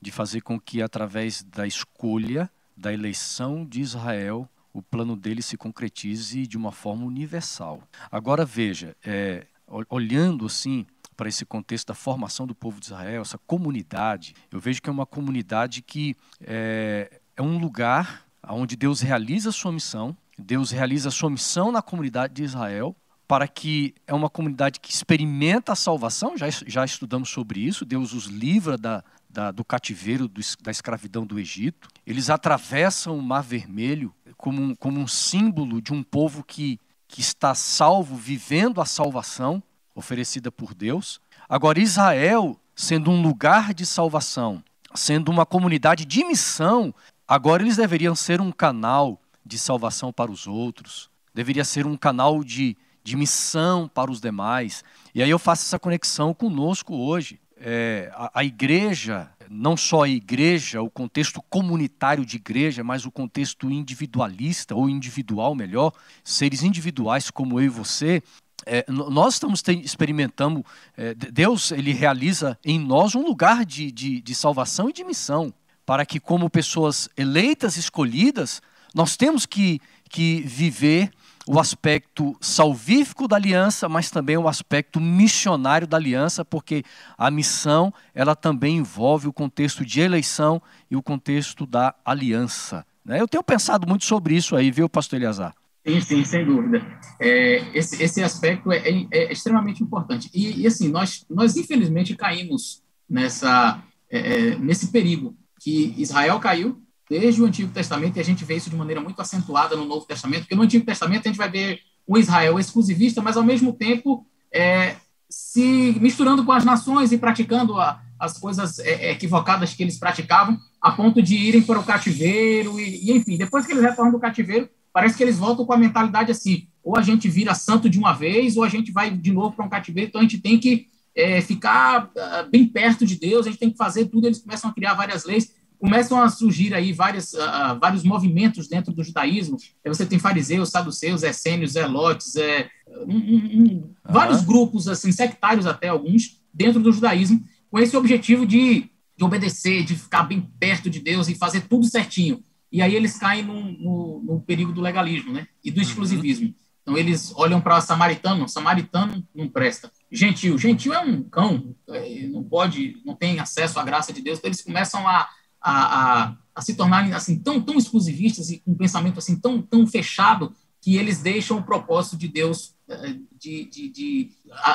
[0.00, 5.56] de fazer com que, através da escolha, da eleição de Israel, o plano dele se
[5.56, 7.82] concretize de uma forma universal.
[8.12, 9.46] Agora veja, é,
[9.88, 14.82] olhando assim para esse contexto da formação do povo de Israel, essa comunidade, eu vejo
[14.82, 20.14] que é uma comunidade que é, é um lugar onde Deus realiza a sua missão,
[20.38, 22.94] Deus realiza a sua missão na comunidade de Israel,
[23.26, 28.12] para que é uma comunidade que experimenta a salvação, já, já estudamos sobre isso, Deus
[28.12, 31.88] os livra da, da, do cativeiro, do, da escravidão do Egito.
[32.06, 37.20] Eles atravessam o Mar Vermelho como um, como um símbolo de um povo que, que
[37.20, 39.62] está salvo, vivendo a salvação
[39.94, 41.20] oferecida por Deus.
[41.48, 44.62] Agora, Israel, sendo um lugar de salvação,
[44.94, 46.94] sendo uma comunidade de missão,
[47.26, 52.42] agora eles deveriam ser um canal de salvação para os outros, deveria ser um canal
[52.42, 54.82] de, de missão para os demais.
[55.14, 60.08] E aí eu faço essa conexão conosco hoje é, a, a, igreja, não só a
[60.08, 65.92] igreja, o contexto comunitário de igreja, mas o contexto individualista ou individual, melhor,
[66.24, 68.22] seres individuais como eu e você,
[68.66, 70.66] é, nós estamos experimentando,
[70.96, 75.54] é, Deus ele realiza em nós um lugar de, de, de salvação e de missão,
[75.86, 78.60] para que como pessoas eleitas, escolhidas,
[78.92, 81.12] nós temos que, que viver
[81.48, 86.82] o aspecto salvífico da aliança, mas também o aspecto missionário da aliança, porque
[87.16, 92.84] a missão ela também envolve o contexto de eleição e o contexto da aliança.
[93.04, 93.20] Né?
[93.20, 95.54] Eu tenho pensado muito sobre isso aí, viu, pastor Eliazar?
[95.86, 96.84] Sim, sim, sem dúvida.
[97.20, 100.28] É, esse, esse aspecto é, é, é, extremamente importante.
[100.34, 103.80] E, e, assim, nós, nós infelizmente caímos nessa,
[104.10, 108.56] é, é, nesse perigo que Israel caiu, desde o Antigo Testamento, e a gente vê
[108.56, 111.50] isso de maneira muito acentuada no Novo Testamento, porque no Antigo Testamento a gente vai
[111.50, 114.96] ver o Israel exclusivista, mas ao mesmo tempo é,
[115.28, 120.58] se misturando com as nações e praticando a, as coisas é, equivocadas que eles praticavam,
[120.80, 124.20] a ponto de irem para o cativeiro, e, e, enfim, depois que eles retornam do
[124.20, 127.98] cativeiro, parece que eles voltam com a mentalidade assim, ou a gente vira santo de
[127.98, 130.58] uma vez, ou a gente vai de novo para um cativeiro, então a gente tem
[130.58, 134.38] que é, ficar uh, bem perto de Deus, a gente tem que fazer tudo, eles
[134.38, 139.04] começam a criar várias leis, começam a surgir aí vários, uh, vários movimentos dentro do
[139.04, 139.56] judaísmo.
[139.84, 142.68] Aí você tem fariseus, saduceus, essênios, zelotes, é,
[143.06, 148.46] um, um, um, vários grupos assim sectários até alguns dentro do judaísmo com esse objetivo
[148.46, 152.42] de, de obedecer, de ficar bem perto de Deus e fazer tudo certinho.
[152.70, 155.46] E aí eles caem no, no, no perigo do legalismo, né?
[155.62, 155.82] E do uhum.
[155.82, 156.46] exclusivismo.
[156.48, 156.54] Uhum.
[156.82, 159.90] Então eles olham para samaritano, samaritano não presta.
[160.10, 164.38] Gentil, gentil é um cão, é, não pode, não tem acesso à graça de Deus.
[164.38, 165.28] Então eles começam a
[165.60, 169.60] a, a, a, se tornarem assim tão, tão exclusivistas e com um pensamento assim tão,
[169.60, 174.30] tão fechado que eles deixam o propósito de Deus eh, de, de, de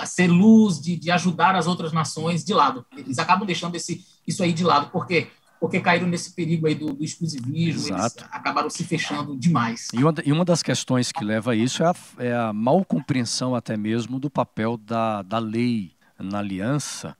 [0.05, 2.85] ser luz, de, de, ajudar as outras nações de lado.
[2.97, 4.89] Eles acabam deixando esse, isso aí de lado.
[4.91, 5.29] Por quê?
[5.57, 8.19] Porque caíram nesse perigo aí do, do exclusivismo, Exato.
[8.19, 9.87] eles acabaram se fechando demais.
[9.93, 12.83] E uma, e uma das questões que leva a isso é a, é a mal
[12.83, 17.15] compreensão até mesmo do papel da, da lei na aliança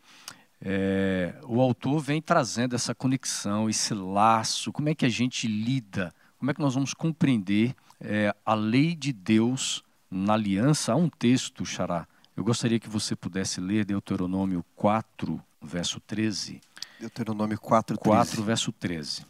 [0.64, 6.14] é, o autor vem trazendo essa conexão, esse laço, como é que a gente lida,
[6.38, 10.94] como é que nós vamos compreender é, a lei de Deus na aliança.
[10.94, 16.62] Há um texto, Xará, eu gostaria que você pudesse ler Deuteronômio 4, verso 13.
[17.00, 18.10] Deuteronômio 4, 13.
[18.10, 19.26] 4 verso 13.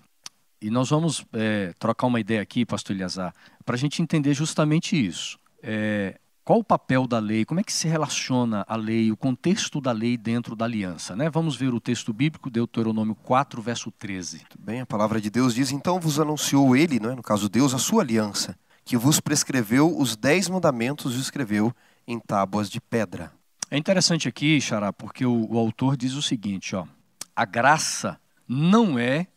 [0.61, 3.33] E nós vamos é, trocar uma ideia aqui, pastor Eliazar,
[3.65, 5.39] para a gente entender justamente isso.
[5.63, 7.45] É, qual o papel da lei?
[7.45, 11.15] Como é que se relaciona a lei, o contexto da lei dentro da aliança?
[11.15, 11.29] Né?
[11.29, 14.37] Vamos ver o texto bíblico, Deuteronômio 4, verso 13.
[14.37, 17.15] Muito bem, a palavra de Deus diz: Então vos anunciou ele, é?
[17.15, 21.73] no caso Deus, a sua aliança, que vos prescreveu os dez mandamentos e os escreveu
[22.07, 23.31] em tábuas de pedra.
[23.69, 26.85] É interessante aqui, Xará, porque o, o autor diz o seguinte: ó,
[27.35, 29.27] a graça não é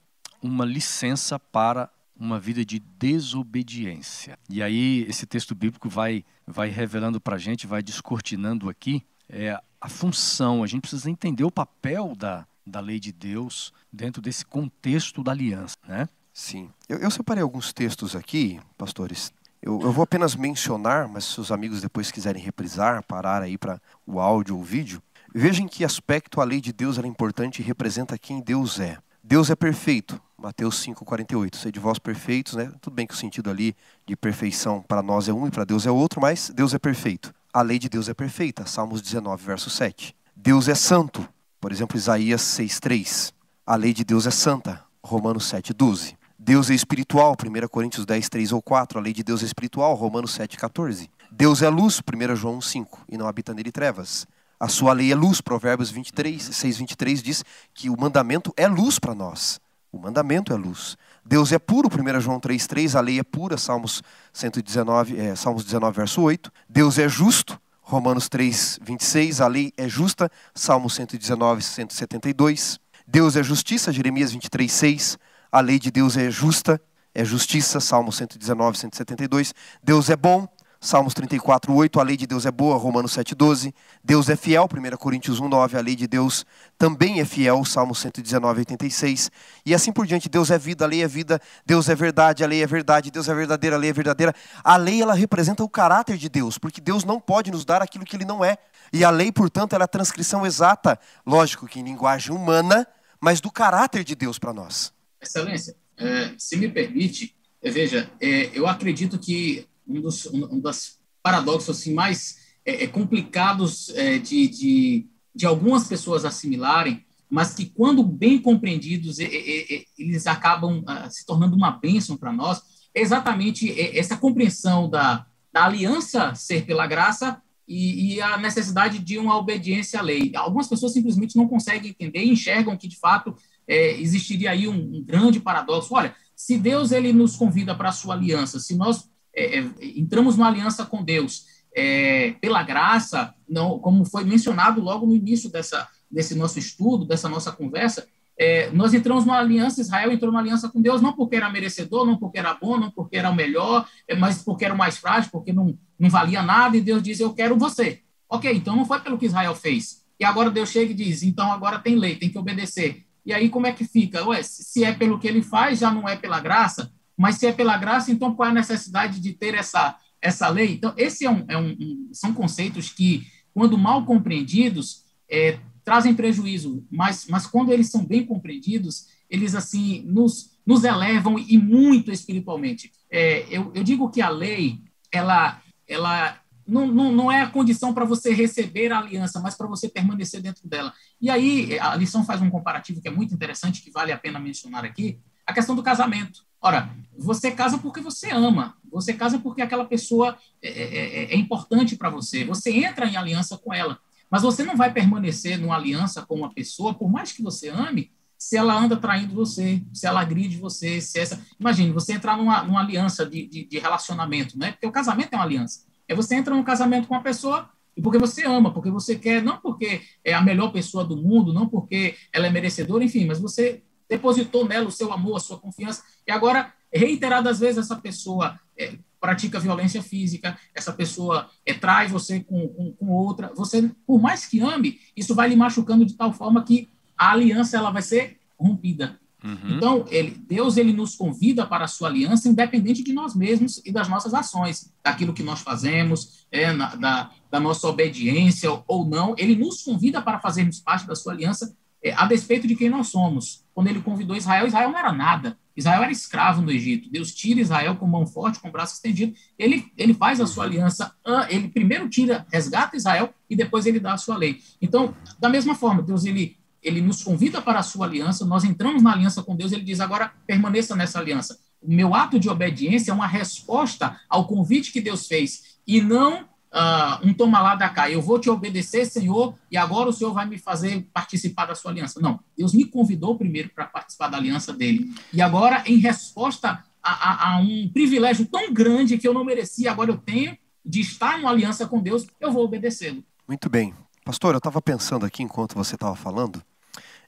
[0.42, 4.38] uma licença para uma vida de desobediência.
[4.48, 9.58] E aí esse texto bíblico vai, vai revelando para a gente, vai descortinando aqui é,
[9.80, 10.62] a função.
[10.62, 15.32] A gente precisa entender o papel da, da lei de Deus dentro desse contexto da
[15.32, 16.08] aliança, né?
[16.32, 16.70] Sim.
[16.88, 19.32] Eu, eu separei alguns textos aqui, pastores.
[19.62, 23.80] Eu, eu, vou apenas mencionar, mas se os amigos depois quiserem reprisar, parar aí para
[24.06, 25.02] o áudio ou o vídeo,
[25.34, 28.98] vejam que aspecto a lei de Deus é importante e representa quem Deus é.
[29.22, 31.56] Deus é perfeito, Mateus 5,48.
[31.56, 32.70] Sede vós perfeitos, né?
[32.78, 35.86] Tudo bem que o sentido ali de perfeição para nós é um e para Deus
[35.86, 37.32] é outro, mas Deus é perfeito.
[37.50, 40.14] A lei de Deus é perfeita, Salmos 19, verso 7.
[40.36, 41.26] Deus é santo,
[41.58, 43.32] por exemplo, Isaías 6,3.
[43.66, 46.14] A lei de Deus é santa, Romanos 7,12.
[46.38, 48.98] Deus é espiritual, 1 Coríntios 10, 3 ou 4.
[48.98, 51.08] A lei de Deus é espiritual, Romanos 7, 14.
[51.32, 54.26] Deus é luz, 1 João 5, e não habita nele trevas.
[54.60, 58.98] A sua lei é luz, Provérbios 23, 6, 23 diz que o mandamento é luz
[58.98, 59.58] para nós.
[59.94, 60.96] O mandamento é luz.
[61.24, 64.02] Deus é puro, 1 João 3, 3, a lei é pura, Salmos,
[64.32, 66.50] 119, é, Salmos 19, verso 8.
[66.68, 72.80] Deus é justo, Romanos 3, 26, a lei é justa, Salmos 119, 172.
[73.06, 75.16] Deus é justiça, Jeremias 23, 6.
[75.52, 76.80] A lei de Deus é justa,
[77.14, 79.54] é justiça, Salmo 119, 172.
[79.80, 80.48] Deus é bom,
[80.84, 81.98] Salmos 34, 8.
[81.98, 83.74] A lei de Deus é boa, Romanos 7, 12.
[84.04, 85.78] Deus é fiel, 1 Coríntios 1, 9.
[85.78, 86.44] A lei de Deus
[86.76, 89.30] também é fiel, Salmos 119, 86.
[89.64, 92.46] E assim por diante, Deus é vida, a lei é vida, Deus é verdade, a
[92.46, 94.34] lei é verdade, Deus é verdadeira, a lei é verdadeira.
[94.62, 98.04] A lei, ela representa o caráter de Deus, porque Deus não pode nos dar aquilo
[98.04, 98.58] que ele não é.
[98.92, 102.86] E a lei, portanto, ela é a transcrição exata, lógico que em linguagem humana,
[103.18, 104.92] mas do caráter de Deus para nós.
[105.18, 110.98] Excelência, é, se me permite, é, veja, é, eu acredito que um dos, um, dos
[111.22, 117.66] paradoxos assim, mais é, é complicados é, de, de, de algumas pessoas assimilarem, mas que,
[117.66, 122.62] quando bem compreendidos, eles acabam ah, se tornando uma bênção para nós,
[122.94, 129.18] é exatamente essa compreensão da, da aliança ser pela graça e, e, a necessidade de
[129.18, 130.32] uma obediência à lei.
[130.34, 133.34] Algumas pessoas simplesmente não conseguem entender e enxergam que, de fato,
[133.66, 135.94] é, existiria aí um, um, grande paradoxo.
[135.94, 140.36] Olha, se Deus ele nos convida para a sua aliança, se nós é, é, entramos
[140.36, 145.88] numa aliança com Deus é, pela graça, não, como foi mencionado logo no início dessa,
[146.10, 150.68] desse nosso estudo, dessa nossa conversa, é, nós entramos numa aliança, Israel entrou numa aliança
[150.68, 153.88] com Deus, não porque era merecedor, não porque era bom, não porque era o melhor,
[154.18, 157.32] mas porque era o mais frágil, porque não, não valia nada, e Deus diz, eu
[157.32, 158.00] quero você.
[158.28, 160.04] Ok, então não foi pelo que Israel fez.
[160.18, 163.04] E agora Deus chega e diz, então agora tem lei, tem que obedecer.
[163.24, 164.26] E aí como é que fica?
[164.26, 167.52] Ué, se é pelo que ele faz, já não é pela graça, mas se é
[167.52, 170.74] pela graça, então qual é a necessidade de ter essa, essa lei?
[170.74, 176.14] Então, esse é um, é um, um são conceitos que, quando mal compreendidos, é, trazem
[176.14, 182.10] prejuízo, mas, mas quando eles são bem compreendidos, eles assim nos, nos elevam e muito
[182.10, 182.90] espiritualmente.
[183.10, 184.80] É, eu, eu digo que a lei,
[185.12, 189.66] ela, ela não, não, não é a condição para você receber a aliança, mas para
[189.66, 190.92] você permanecer dentro dela.
[191.20, 194.40] E aí, a lição faz um comparativo que é muito interessante, que vale a pena
[194.40, 196.40] mencionar aqui, a questão do casamento.
[196.64, 201.36] Ora, você casa porque você ama, você casa porque aquela pessoa é, é, é, é
[201.36, 203.98] importante para você, você entra em aliança com ela,
[204.30, 208.10] mas você não vai permanecer numa aliança com uma pessoa, por mais que você ame,
[208.38, 211.38] se ela anda traindo você, se ela agride você, se essa...
[211.60, 214.72] Imagine, você entrar numa, numa aliança de, de, de relacionamento, né?
[214.72, 215.84] Porque o casamento é uma aliança.
[216.08, 219.42] É você entra num casamento com uma pessoa e porque você ama, porque você quer,
[219.42, 223.38] não porque é a melhor pessoa do mundo, não porque ela é merecedora, enfim, mas
[223.38, 223.82] você
[224.14, 228.96] depositou nela o seu amor, a sua confiança, e agora, reiteradas vezes, essa pessoa é,
[229.20, 234.46] pratica violência física, essa pessoa é, trai você com, com, com, outra, você, por mais
[234.46, 238.38] que ame, isso vai lhe machucando de tal forma que a aliança ela vai ser
[238.58, 239.18] rompida.
[239.42, 239.76] Uhum.
[239.76, 243.92] Então, ele, Deus ele nos convida para a sua aliança, independente de nós mesmos e
[243.92, 249.34] das nossas ações, daquilo que nós fazemos, é, na, da, da nossa obediência ou não.
[249.36, 253.08] Ele nos convida para fazermos parte da sua aliança, é, a despeito de quem nós
[253.08, 253.63] somos.
[253.74, 255.58] Quando ele convidou Israel, Israel não era nada.
[255.76, 257.10] Israel era escravo no Egito.
[257.10, 259.34] Deus tira Israel com mão forte, com braço estendido.
[259.58, 261.12] Ele, ele faz a sua aliança.
[261.48, 264.62] Ele primeiro tira, resgata Israel e depois ele dá a sua lei.
[264.80, 269.02] Então, da mesma forma, Deus ele ele nos convida para a sua aliança, nós entramos
[269.02, 271.58] na aliança com Deus, ele diz agora permaneça nessa aliança.
[271.80, 276.46] O meu ato de obediência é uma resposta ao convite que Deus fez e não
[276.74, 278.10] uh, um toma lá da cá.
[278.10, 281.92] Eu vou te obedecer, Senhor, e agora o Senhor vai me fazer participar da sua
[281.92, 282.20] aliança.
[282.20, 285.14] Não, Deus me convidou primeiro para participar da aliança dele.
[285.32, 289.92] E agora, em resposta a, a, a um privilégio tão grande que eu não merecia,
[289.92, 293.24] agora eu tenho de estar em aliança com Deus, eu vou obedecê-lo.
[293.48, 293.94] Muito bem.
[294.24, 296.62] Pastor, eu estava pensando aqui enquanto você estava falando,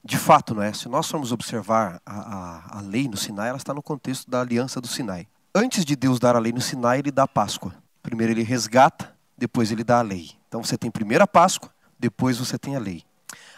[0.05, 0.73] de fato, não é?
[0.73, 4.41] Se nós formos observar a, a, a, lei no Sinai, ela está no contexto da
[4.41, 5.27] aliança do Sinai.
[5.55, 7.75] Antes de Deus dar a lei no Sinai, ele dá a Páscoa.
[8.03, 10.31] Primeiro ele resgata, depois ele dá a lei.
[10.49, 13.03] Então você tem primeiro a Páscoa, depois você tem a lei.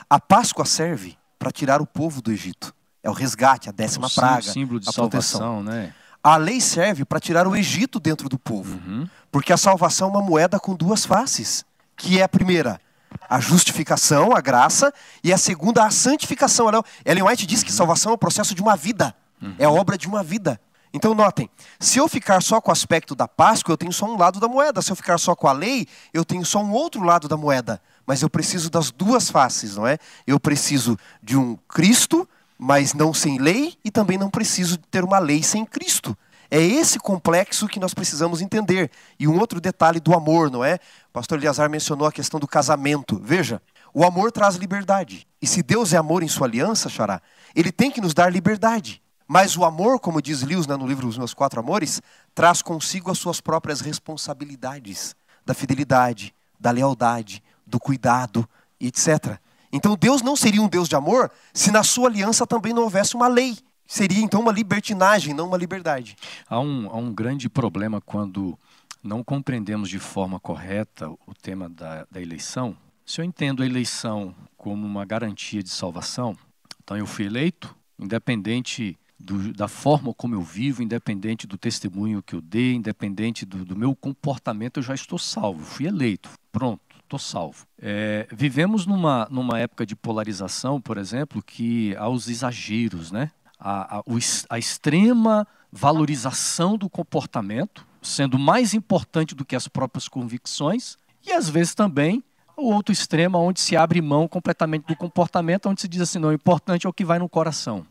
[0.08, 2.74] A Páscoa serve para tirar o povo do Egito.
[3.02, 5.62] É o resgate, a décima o praga, símbolo de a salvação, proteção.
[5.62, 5.94] né?
[6.22, 8.76] A lei serve para tirar o Egito dentro do povo.
[8.76, 9.08] Uhum.
[9.30, 11.64] Porque a salvação é uma moeda com duas faces.
[11.96, 12.80] Que é a primeira,
[13.28, 16.66] a justificação, a graça, e a segunda, a santificação.
[17.04, 19.54] Ellen White diz que salvação é o processo de uma vida, uhum.
[19.58, 20.60] é obra de uma vida.
[20.92, 24.16] Então, notem, se eu ficar só com o aspecto da Páscoa, eu tenho só um
[24.16, 24.80] lado da moeda.
[24.80, 27.80] Se eu ficar só com a lei, eu tenho só um outro lado da moeda.
[28.06, 29.98] Mas eu preciso das duas faces, não é?
[30.26, 32.26] Eu preciso de um Cristo,
[32.58, 36.16] mas não sem lei, e também não preciso ter uma lei sem Cristo.
[36.50, 38.90] É esse complexo que nós precisamos entender.
[39.18, 40.76] E um outro detalhe do amor, não é?
[41.10, 43.20] O pastor Eliazar mencionou a questão do casamento.
[43.22, 43.60] Veja,
[43.92, 45.26] o amor traz liberdade.
[45.42, 47.20] E se Deus é amor em sua aliança, Xará,
[47.54, 49.02] ele tem que nos dar liberdade.
[49.28, 52.00] Mas o amor, como diz Lewis né, no livro Os Meus Quatro Amores,
[52.34, 55.14] traz consigo as suas próprias responsabilidades
[55.44, 58.48] da fidelidade, da lealdade, do cuidado,
[58.80, 59.38] etc.
[59.70, 63.14] Então Deus não seria um Deus de amor se na sua aliança também não houvesse
[63.14, 63.58] uma lei.
[63.86, 66.16] Seria então uma libertinagem, não uma liberdade.
[66.48, 68.58] Há um, há um grande problema quando
[69.02, 72.76] não compreendemos de forma correta o tema da, da eleição.
[73.04, 76.36] Se eu entendo a eleição como uma garantia de salvação,
[76.82, 82.34] então eu fui eleito, independente do, da forma como eu vivo, independente do testemunho que
[82.34, 85.64] eu dei, independente do, do meu comportamento, eu já estou salvo.
[85.64, 87.66] Fui eleito, pronto, estou salvo.
[87.80, 93.30] É, vivemos numa, numa época de polarização, por exemplo, que há os exageros, né?
[93.58, 94.02] a, a,
[94.50, 101.48] a extrema valorização do comportamento, sendo mais importante do que as próprias convicções, e às
[101.48, 102.22] vezes também
[102.56, 106.30] o outro extremo, onde se abre mão completamente do comportamento, onde se diz assim: não,
[106.30, 107.86] o importante é o que vai no coração.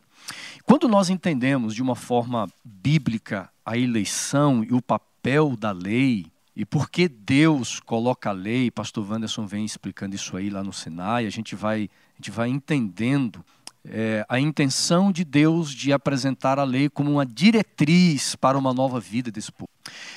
[0.66, 6.66] Quando nós entendemos de uma forma bíblica a eleição e o papel da lei, e
[6.66, 11.26] por que Deus coloca a lei, pastor Wanderson vem explicando isso aí lá no Sinai,
[11.26, 13.46] a gente vai, a gente vai entendendo
[13.86, 19.00] é, a intenção de Deus de apresentar a lei como uma diretriz para uma nova
[19.00, 19.70] vida desse povo.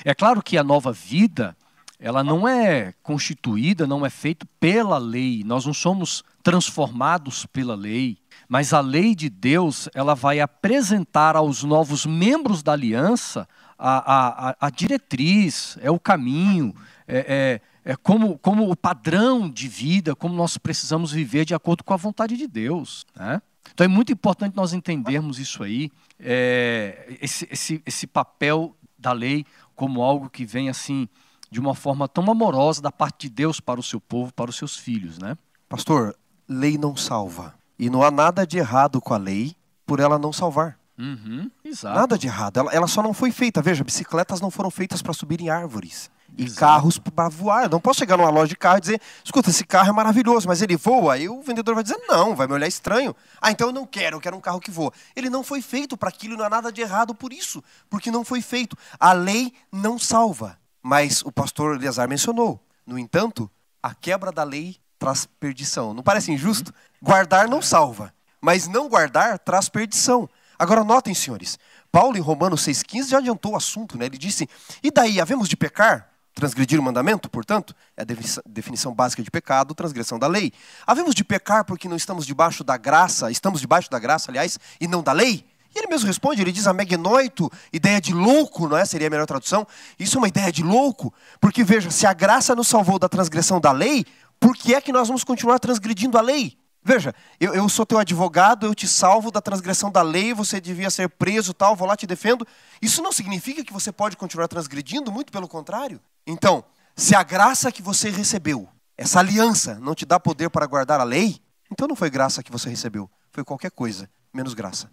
[0.03, 1.55] É claro que a nova vida,
[2.01, 8.17] ela não é constituída, não é feita pela lei, nós não somos transformados pela lei.
[8.49, 14.55] Mas a lei de Deus, ela vai apresentar aos novos membros da aliança a, a,
[14.59, 16.75] a diretriz, é o caminho,
[17.07, 21.83] é, é, é como, como o padrão de vida, como nós precisamos viver de acordo
[21.83, 23.05] com a vontade de Deus.
[23.15, 23.39] Né?
[23.73, 29.45] Então é muito importante nós entendermos isso aí, é, esse, esse, esse papel da lei
[29.75, 31.07] como algo que vem assim
[31.51, 34.55] de uma forma tão amorosa da parte de Deus para o seu povo, para os
[34.55, 35.37] seus filhos, né?
[35.67, 36.15] Pastor,
[36.47, 37.53] lei não salva.
[37.77, 40.79] E não há nada de errado com a lei por ela não salvar.
[40.97, 41.49] Uhum,
[41.83, 42.57] nada de errado.
[42.57, 43.61] Ela, ela, só não foi feita.
[43.61, 46.11] Veja, bicicletas não foram feitas para subir em árvores.
[46.37, 46.59] E exato.
[46.59, 47.63] carros para voar.
[47.63, 50.47] Eu não posso chegar numa loja de carro e dizer: escuta, esse carro é maravilhoso,
[50.47, 51.15] mas ele voa.
[51.15, 53.15] Aí o vendedor vai dizer: não, vai me olhar estranho.
[53.41, 54.93] Ah, então eu não quero, eu quero um carro que voa.
[55.15, 58.23] Ele não foi feito para aquilo, não há nada de errado por isso, porque não
[58.23, 58.77] foi feito.
[58.99, 60.60] A lei não salva.
[60.81, 62.59] Mas o pastor Eleazar mencionou.
[62.85, 63.49] No entanto,
[63.81, 65.93] a quebra da lei traz perdição.
[65.93, 66.73] Não parece injusto?
[67.01, 70.29] Guardar não salva, mas não guardar traz perdição.
[70.57, 71.57] Agora notem, senhores,
[71.91, 74.05] Paulo em Romanos 6,15 já adiantou o assunto, né?
[74.05, 74.47] Ele disse:
[74.83, 76.09] E daí, havemos de pecar?
[76.33, 78.05] Transgredir o mandamento, portanto, é a
[78.45, 80.53] definição básica de pecado, transgressão da lei.
[80.87, 84.87] Havemos de pecar porque não estamos debaixo da graça, estamos debaixo da graça, aliás, e
[84.87, 85.45] não da lei?
[85.73, 88.83] E ele mesmo responde, ele diz amegnoito, ideia de louco, não é?
[88.83, 89.65] Seria a melhor tradução.
[89.97, 93.59] Isso é uma ideia de louco, porque veja, se a graça nos salvou da transgressão
[93.59, 94.05] da lei,
[94.39, 96.57] por que é que nós vamos continuar transgredindo a lei?
[96.83, 100.89] Veja, eu, eu, sou teu advogado, eu te salvo da transgressão da lei, você devia
[100.89, 102.45] ser preso, tal, vou lá te defendo.
[102.81, 106.01] Isso não significa que você pode continuar transgredindo, muito pelo contrário.
[106.25, 106.63] Então,
[106.95, 111.03] se a graça que você recebeu, essa aliança, não te dá poder para guardar a
[111.03, 111.39] lei,
[111.71, 114.89] então não foi graça que você recebeu, foi qualquer coisa, menos graça.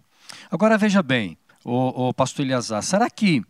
[0.49, 3.43] Agora veja bem, o, pastor Eliazar, será que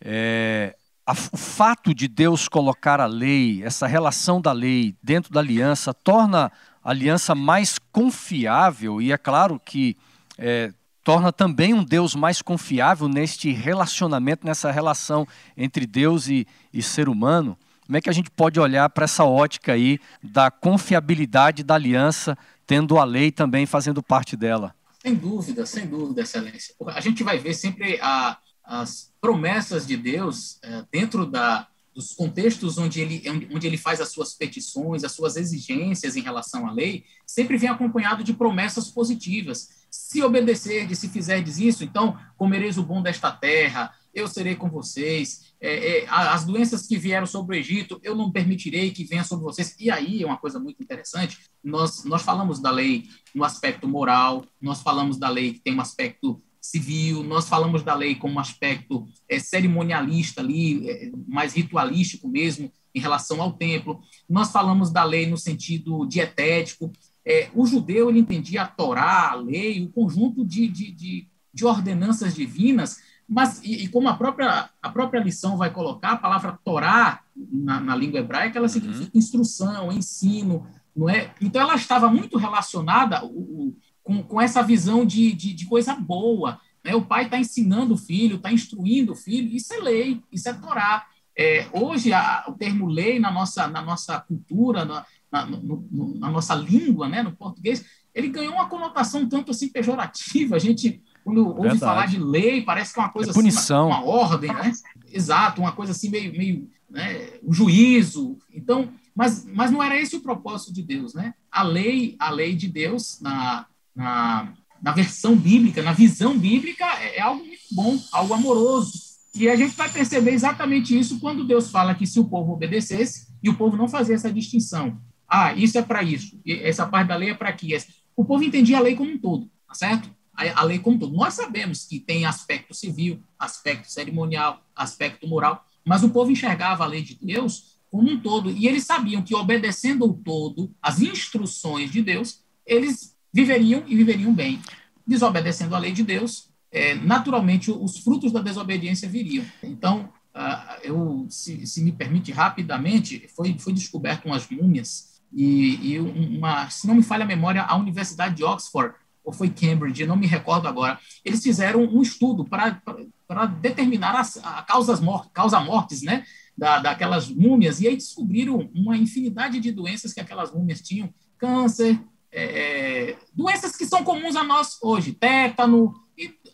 [0.00, 5.40] é, a, o fato de Deus colocar a lei, essa relação da lei dentro da
[5.40, 6.50] aliança, torna
[6.82, 9.96] a aliança mais confiável, e é claro que
[10.36, 10.72] é,
[11.02, 17.08] torna também um Deus mais confiável neste relacionamento, nessa relação entre Deus e, e ser
[17.08, 17.56] humano.
[17.86, 22.36] Como é que a gente pode olhar para essa ótica aí da confiabilidade da aliança,
[22.66, 24.74] tendo a lei também fazendo parte dela?
[25.04, 26.74] Sem dúvida, sem dúvida, Excelência.
[26.86, 32.78] A gente vai ver sempre a, as promessas de Deus é, dentro da, dos contextos
[32.78, 37.04] onde ele, onde ele faz as suas petições, as suas exigências em relação à lei,
[37.26, 39.84] sempre vem acompanhado de promessas positivas.
[39.90, 45.54] Se obedecerdes, se fizerdes isso, então comereis o bom desta terra, eu serei com vocês.
[45.60, 49.44] É, é, as doenças que vieram sobre o Egito, eu não permitirei que venham sobre
[49.44, 49.74] vocês.
[49.78, 51.38] E aí é uma coisa muito interessante.
[51.62, 53.04] Nós, nós falamos da lei
[53.34, 57.94] no aspecto moral, nós falamos da lei que tem um aspecto civil, nós falamos da
[57.94, 64.00] lei como um aspecto é, cerimonialista ali, é, mais ritualístico mesmo, em relação ao templo.
[64.28, 66.90] Nós falamos da lei no sentido dietético.
[67.22, 71.66] É, o judeu ele entendia a Torá, a lei, o conjunto de, de, de, de
[71.66, 72.98] ordenanças divinas,
[73.28, 77.80] mas e, e, como a própria, a própria lição vai colocar, a palavra Torá na,
[77.80, 79.18] na língua hebraica, ela significa uhum.
[79.18, 81.32] instrução, ensino, não é?
[81.40, 85.94] Então ela estava muito relacionada o, o, com, com essa visão de, de, de coisa
[85.94, 86.60] boa.
[86.84, 86.94] Né?
[86.94, 90.52] O pai está ensinando o filho, está instruindo o filho, isso é lei, isso é
[90.52, 91.06] Torá.
[91.36, 96.30] É, hoje, a, o termo lei na nossa, na nossa cultura, na, na, no, na,
[96.30, 100.54] nossa língua, né, no português, ele ganhou uma conotação tanto assim pejorativa.
[100.54, 101.80] A gente, quando ouve Verdade.
[101.80, 103.90] falar de lei, parece que é uma coisa é punição.
[103.90, 104.72] assim, uma, uma, ordem, né?
[105.10, 108.38] Exato, uma coisa assim meio, meio né, um juízo.
[108.52, 111.34] Então, mas, mas não era esse o propósito de Deus, né?
[111.50, 113.66] A lei, a lei de Deus na,
[113.96, 114.52] na,
[114.82, 119.04] na versão bíblica, na visão bíblica, é, é algo muito bom, algo amoroso
[119.34, 123.26] e a gente vai perceber exatamente isso quando Deus fala que se o povo obedecesse
[123.42, 124.96] e o povo não fazia essa distinção.
[125.28, 127.76] Ah, isso é para isso, essa parte da lei é para aqui.
[128.16, 130.08] O povo entendia a lei como um todo, tá certo?
[130.36, 131.14] A, lei como todo.
[131.14, 136.86] Nós sabemos que tem aspecto civil, aspecto cerimonial, aspecto moral, mas o povo enxergava a
[136.86, 138.50] lei de Deus como um todo.
[138.50, 144.34] E eles sabiam que obedecendo o todo, as instruções de Deus, eles viveriam e viveriam
[144.34, 144.60] bem.
[145.06, 149.44] Desobedecendo a lei de Deus, é, naturalmente os frutos da desobediência viriam.
[149.62, 155.98] Então, uh, eu, se, se, me permite rapidamente, foi, foi descoberto umas múmias e, e,
[155.98, 158.94] uma, se não me falha a memória, a Universidade de Oxford
[159.24, 164.62] ou foi Cambridge, não me recordo agora, eles fizeram um estudo para determinar as, a
[164.62, 166.24] causas mort, causa mortes, né,
[166.56, 171.98] da, daquelas múmias, e aí descobriram uma infinidade de doenças que aquelas múmias tinham, câncer,
[172.30, 175.94] é, doenças que são comuns a nós hoje, tétano,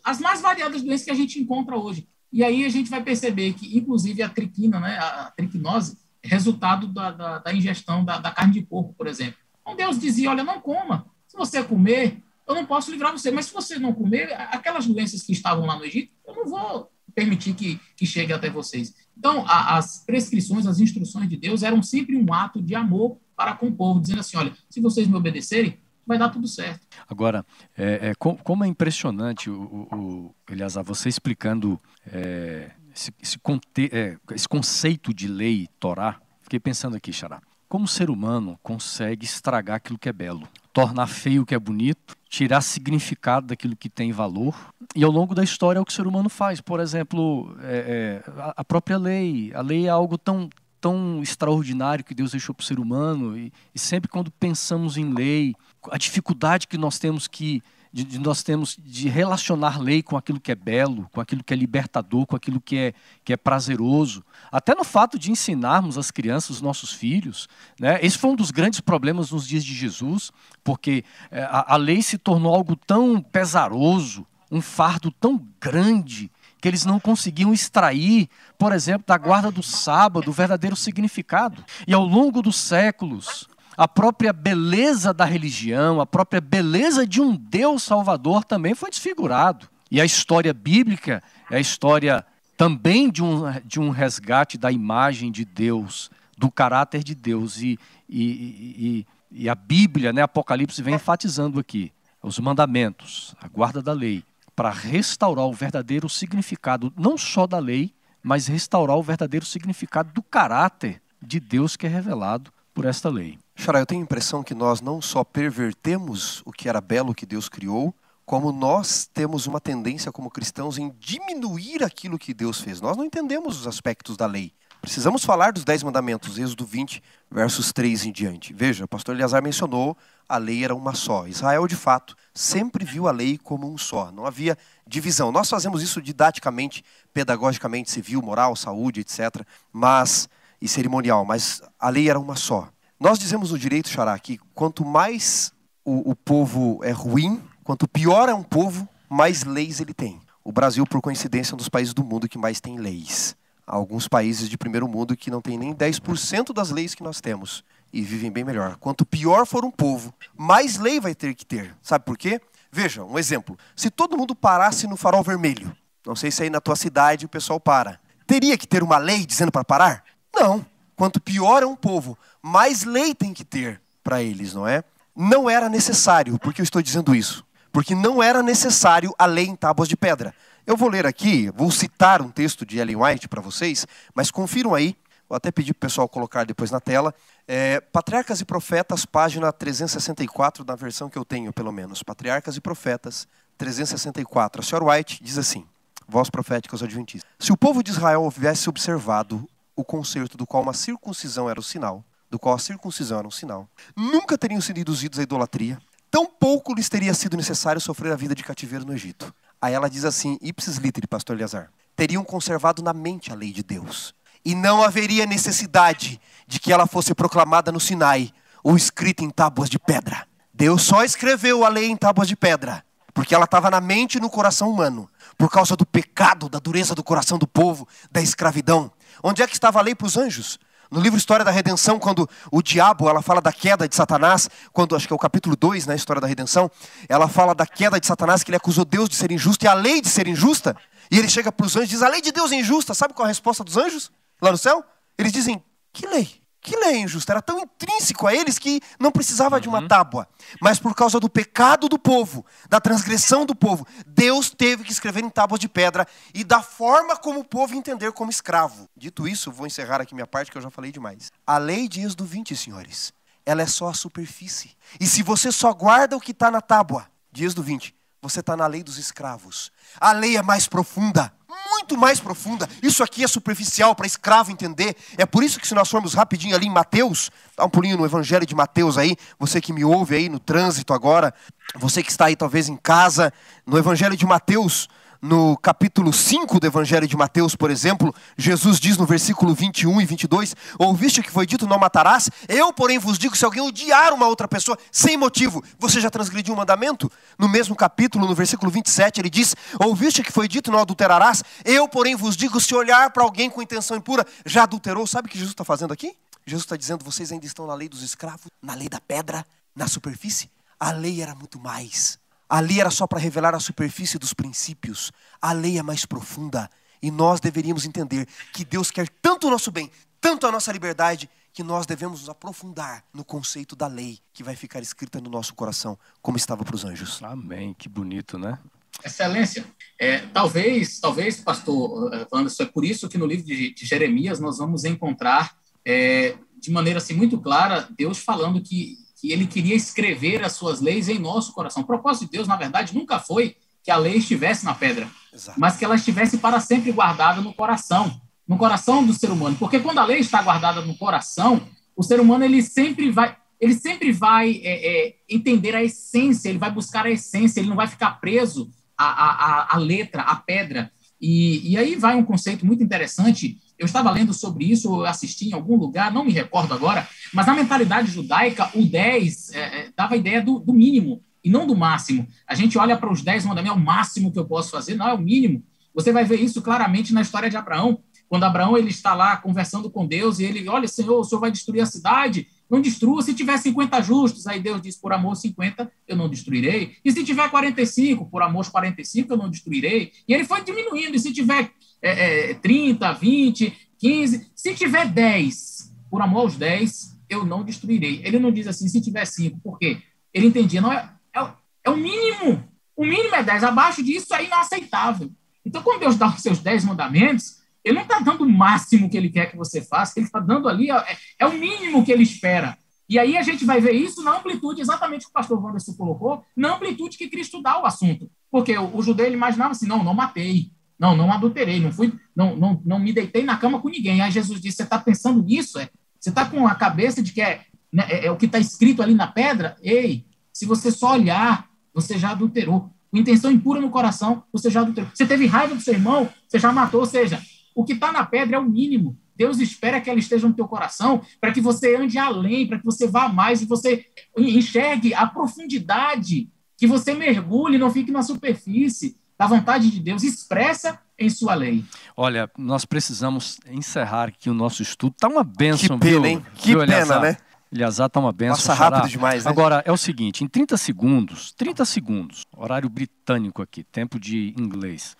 [0.03, 2.07] as mais variadas doenças que a gente encontra hoje.
[2.31, 6.87] E aí a gente vai perceber que, inclusive, a triquina, né, a triquinose, é resultado
[6.87, 9.35] da, da, da ingestão da, da, carne de porco, por exemplo.
[9.61, 11.05] Então Deus dizia, olha, não coma.
[11.27, 12.21] Se você comer,
[12.51, 13.31] eu não posso livrar você.
[13.31, 16.91] Mas se você não comer, aquelas doenças que estavam lá no Egito, eu não vou
[17.13, 18.93] permitir que, que chegue até vocês.
[19.17, 23.53] Então, a, as prescrições, as instruções de Deus eram sempre um ato de amor para
[23.55, 26.85] com o povo, dizendo assim, olha, se vocês me obedecerem, vai dar tudo certo.
[27.07, 27.45] Agora,
[27.77, 34.17] é, é, como é impressionante, o, o, Eliasar, você explicando é, esse, esse, conte, é,
[34.33, 39.77] esse, conceito de lei, Torá, fiquei pensando aqui, Xará, como o ser humano consegue estragar
[39.77, 44.13] aquilo que é belo, tornar feio o que é bonito, tirar significado daquilo que tem
[44.13, 44.55] valor,
[44.95, 46.61] e ao longo da história é o que o ser humano faz.
[46.61, 52.15] Por exemplo, é, é, a própria lei, a lei é algo tão, tão extraordinário que
[52.15, 55.53] Deus deixou para o ser humano, e, e sempre quando pensamos em lei,
[55.91, 57.61] a dificuldade que nós temos que
[57.93, 61.53] de, de, nós temos de relacionar lei com aquilo que é belo, com aquilo que
[61.53, 64.23] é libertador, com aquilo que é, que é prazeroso.
[64.51, 67.49] Até no fato de ensinarmos as crianças, os nossos filhos.
[67.79, 67.99] Né?
[68.01, 70.31] Esse foi um dos grandes problemas nos dias de Jesus,
[70.63, 76.31] porque é, a, a lei se tornou algo tão pesaroso, um fardo tão grande,
[76.61, 81.65] que eles não conseguiam extrair, por exemplo, da guarda do sábado o verdadeiro significado.
[81.87, 83.49] E ao longo dos séculos,
[83.81, 89.67] a própria beleza da religião, a própria beleza de um Deus Salvador também foi desfigurado.
[89.89, 92.23] E a história bíblica é a história
[92.55, 97.57] também de um, de um resgate da imagem de Deus, do caráter de Deus.
[97.57, 103.81] E, e, e, e a Bíblia, né, Apocalipse, vem enfatizando aqui os mandamentos, a guarda
[103.81, 104.23] da lei,
[104.55, 110.21] para restaurar o verdadeiro significado, não só da lei, mas restaurar o verdadeiro significado do
[110.21, 113.39] caráter de Deus que é revelado por esta lei.
[113.61, 117.27] Xará, eu tenho a impressão que nós não só pervertemos o que era belo que
[117.27, 117.93] Deus criou,
[118.25, 122.81] como nós temos uma tendência como cristãos em diminuir aquilo que Deus fez.
[122.81, 124.51] Nós não entendemos os aspectos da lei.
[124.81, 128.51] Precisamos falar dos Dez Mandamentos, Êxodo 20, versos 3 em diante.
[128.51, 129.95] Veja, o pastor Eleazar mencionou,
[130.27, 131.27] a lei era uma só.
[131.27, 134.11] Israel, de fato, sempre viu a lei como um só.
[134.11, 134.57] Não havia
[134.87, 135.31] divisão.
[135.31, 136.83] Nós fazemos isso didaticamente,
[137.13, 139.45] pedagogicamente, civil, moral, saúde, etc.
[139.71, 140.27] Mas,
[140.59, 142.67] e cerimonial, mas a lei era uma só.
[143.01, 145.51] Nós dizemos no direito, Xará, que quanto mais
[145.83, 150.21] o, o povo é ruim, quanto pior é um povo, mais leis ele tem.
[150.43, 153.35] O Brasil, por coincidência, é um dos países do mundo que mais tem leis.
[153.65, 157.19] Há alguns países de primeiro mundo que não tem nem 10% das leis que nós
[157.19, 158.75] temos e vivem bem melhor.
[158.75, 161.75] Quanto pior for um povo, mais lei vai ter que ter.
[161.81, 162.39] Sabe por quê?
[162.71, 163.57] Veja, um exemplo.
[163.75, 165.75] Se todo mundo parasse no farol vermelho,
[166.05, 169.25] não sei se aí na tua cidade o pessoal para, teria que ter uma lei
[169.25, 170.03] dizendo para parar?
[170.31, 170.63] Não.
[171.01, 174.83] Quanto pior é um povo, mais lei tem que ter para eles, não é?
[175.15, 177.43] Não era necessário, porque eu estou dizendo isso?
[177.71, 180.33] porque não era necessário a lei em tábuas de pedra.
[180.67, 184.75] Eu vou ler aqui, vou citar um texto de Ellen White para vocês, mas confiram
[184.75, 184.95] aí,
[185.27, 187.15] vou até pedir para o pessoal colocar depois na tela.
[187.47, 192.03] É, Patriarcas e Profetas, página 364, na versão que eu tenho, pelo menos.
[192.03, 193.27] Patriarcas e Profetas,
[193.57, 194.61] 364.
[194.61, 195.65] A senhora White diz assim:
[196.07, 197.29] Voz profética aos adventistas.
[197.39, 201.63] Se o povo de Israel houvesse observado o concerto do qual uma circuncisão era o
[201.63, 205.77] sinal, do qual a circuncisão era um sinal, nunca teriam sido induzidos à idolatria,
[206.09, 209.33] tão pouco lhes teria sido necessário sofrer a vida de cativeiro no Egito.
[209.61, 213.61] Aí ela diz assim, ipsis literi, pastor Eleazar, teriam conservado na mente a lei de
[213.61, 214.13] Deus.
[214.43, 219.69] E não haveria necessidade de que ela fosse proclamada no Sinai ou escrita em tábuas
[219.69, 220.27] de pedra.
[220.53, 224.21] Deus só escreveu a lei em tábuas de pedra, porque ela estava na mente e
[224.21, 228.91] no coração humano, por causa do pecado, da dureza do coração do povo, da escravidão.
[229.23, 230.59] Onde é que estava a lei para os anjos?
[230.89, 234.93] No livro História da Redenção, quando o diabo, ela fala da queda de Satanás, quando
[234.93, 236.69] acho que é o capítulo 2, né, História da Redenção,
[237.07, 239.73] ela fala da queda de Satanás, que ele acusou Deus de ser injusto e a
[239.73, 240.75] lei de ser injusta.
[241.09, 242.93] E ele chega para os anjos e diz: "A lei de Deus é injusta".
[242.93, 244.11] Sabe qual é a resposta dos anjos?
[244.41, 244.83] Lá no céu?
[245.17, 245.63] Eles dizem:
[245.93, 246.40] "Que lei?
[246.61, 247.33] Que lei injusta?
[247.33, 249.61] Era tão intrínseco a eles que não precisava uhum.
[249.61, 249.87] de uma uhum.
[249.87, 250.27] tábua.
[250.61, 255.23] Mas por causa do pecado do povo, da transgressão do povo, Deus teve que escrever
[255.23, 258.87] em tábuas de pedra e da forma como o povo entender como escravo.
[258.95, 261.31] Dito isso, vou encerrar aqui minha parte que eu já falei demais.
[261.47, 263.11] A lei de Êxodo 20, senhores,
[263.43, 264.77] ela é só a superfície.
[264.99, 268.55] E se você só guarda o que está na tábua de Êxodo 20, você está
[268.55, 269.71] na lei dos escravos.
[269.99, 271.31] A lei é mais profunda
[271.71, 272.67] muito mais profunda.
[272.81, 274.95] Isso aqui é superficial para escravo entender.
[275.17, 278.05] É por isso que se nós formos rapidinho ali em Mateus, dá um pulinho no
[278.05, 281.33] Evangelho de Mateus aí, você que me ouve aí no trânsito agora,
[281.75, 283.33] você que está aí talvez em casa,
[283.65, 284.87] no Evangelho de Mateus,
[285.21, 290.05] no capítulo 5 do Evangelho de Mateus, por exemplo, Jesus diz no versículo 21 e
[290.05, 292.29] 22: Ouviste que foi dito, não matarás?
[292.49, 296.53] Eu, porém, vos digo: se alguém odiar uma outra pessoa sem motivo, você já transgrediu
[296.53, 297.11] o um mandamento?
[297.37, 301.43] No mesmo capítulo, no versículo 27, ele diz: Ouviste que foi dito, não adulterarás?
[301.63, 305.05] Eu, porém, vos digo: se olhar para alguém com intenção impura, já adulterou.
[305.05, 306.17] Sabe o que Jesus está fazendo aqui?
[306.45, 309.45] Jesus está dizendo: vocês ainda estão na lei dos escravos, na lei da pedra,
[309.75, 310.49] na superfície.
[310.79, 312.20] A lei era muito mais.
[312.51, 315.09] A lei era só para revelar a superfície dos princípios.
[315.41, 316.69] A lei é mais profunda.
[317.01, 319.89] E nós deveríamos entender que Deus quer tanto o nosso bem,
[320.19, 324.53] tanto a nossa liberdade, que nós devemos nos aprofundar no conceito da lei que vai
[324.53, 327.23] ficar escrita no nosso coração, como estava para os anjos.
[327.23, 327.73] Amém.
[327.73, 328.59] Que bonito, né?
[329.01, 329.63] Excelência.
[329.97, 334.41] É, talvez, talvez, pastor eh, Anderson, é por isso que no livro de, de Jeremias
[334.41, 339.75] nós vamos encontrar é, de maneira assim muito clara Deus falando que que ele queria
[339.75, 341.83] escrever as suas leis em nosso coração.
[341.83, 345.59] O propósito de Deus, na verdade, nunca foi que a lei estivesse na pedra, Exato.
[345.59, 349.55] mas que ela estivesse para sempre guardada no coração, no coração do ser humano.
[349.59, 351.61] Porque quando a lei está guardada no coração,
[351.95, 356.57] o ser humano ele sempre vai, ele sempre vai é, é, entender a essência, ele
[356.57, 360.91] vai buscar a essência, ele não vai ficar preso à, à, à letra, à pedra.
[361.21, 365.53] E, e aí vai um conceito muito interessante eu estava lendo sobre isso, assisti em
[365.53, 370.13] algum lugar, não me recordo agora, mas na mentalidade judaica, o 10 é, é, dava
[370.13, 372.27] a ideia do, do, mínimo e não do máximo.
[372.45, 375.09] A gente olha para os 10 mandamentos, é o máximo que eu posso fazer, não
[375.09, 375.63] é o mínimo.
[375.95, 379.89] Você vai ver isso claramente na história de Abraão, quando Abraão ele está lá conversando
[379.89, 383.23] com Deus e ele, olha, Senhor, o Senhor vai destruir a cidade, não destrua.
[383.23, 386.95] Se tiver 50 justos, aí Deus diz, por amor 50, eu não destruirei.
[387.03, 390.13] E se tiver 45, por amor 45, eu não destruirei.
[390.27, 391.15] E ele foi diminuindo.
[391.15, 391.71] E se tiver
[392.01, 394.51] é, é, 30, 20, 15.
[394.55, 398.21] Se tiver 10, por amor aos 10, eu não destruirei.
[398.23, 400.01] Ele não diz assim, se tiver 5, por quê?
[400.33, 401.47] Ele entendia, não é, é,
[401.85, 402.63] é o mínimo.
[402.95, 405.31] O mínimo é 10, abaixo disso é inaceitável.
[405.65, 409.17] Então, quando Deus dá os seus 10 mandamentos, ele não está dando o máximo que
[409.17, 412.23] ele quer que você faça, ele está dando ali, é, é, o mínimo que ele
[412.23, 412.77] espera.
[413.09, 415.93] E aí a gente vai ver isso na amplitude, exatamente o que o pastor Wanderson
[415.93, 418.29] colocou, na amplitude que Cristo dá o assunto.
[418.49, 420.71] Porque o, o judeu ele imaginava assim, não, não matei.
[421.01, 424.21] Não, não adulterei, não fui, não, não, não me deitei na cama com ninguém.
[424.21, 425.79] Aí Jesus disse: Você está pensando nisso?
[425.79, 425.89] É?
[426.19, 429.01] Você está com a cabeça de que é, né, é, é o que está escrito
[429.01, 429.75] ali na pedra?
[429.81, 430.23] Ei,
[430.53, 432.91] se você só olhar, você já adulterou.
[433.09, 435.09] Com intenção impura no coração, você já adulterou.
[435.11, 436.99] Você teve raiva do seu irmão, você já matou.
[436.99, 437.41] Ou seja,
[437.73, 439.17] o que está na pedra é o mínimo.
[439.35, 442.85] Deus espera que ela esteja no teu coração para que você ande além, para que
[442.85, 444.05] você vá mais e você
[444.37, 446.47] enxergue a profundidade,
[446.77, 451.83] que você mergulhe, não fique na superfície da vontade de Deus expressa em sua lei.
[452.15, 455.15] Olha, nós precisamos encerrar aqui o nosso estudo.
[455.19, 456.45] Tá uma benção, que pena, hein?
[456.53, 457.37] Que viu, pena, né?
[457.71, 458.57] Eliasar tá uma benção.
[458.57, 459.49] Passa rápido demais, né?
[459.49, 465.17] Agora, é o seguinte, em 30 segundos, 30 segundos, horário britânico aqui, tempo de inglês,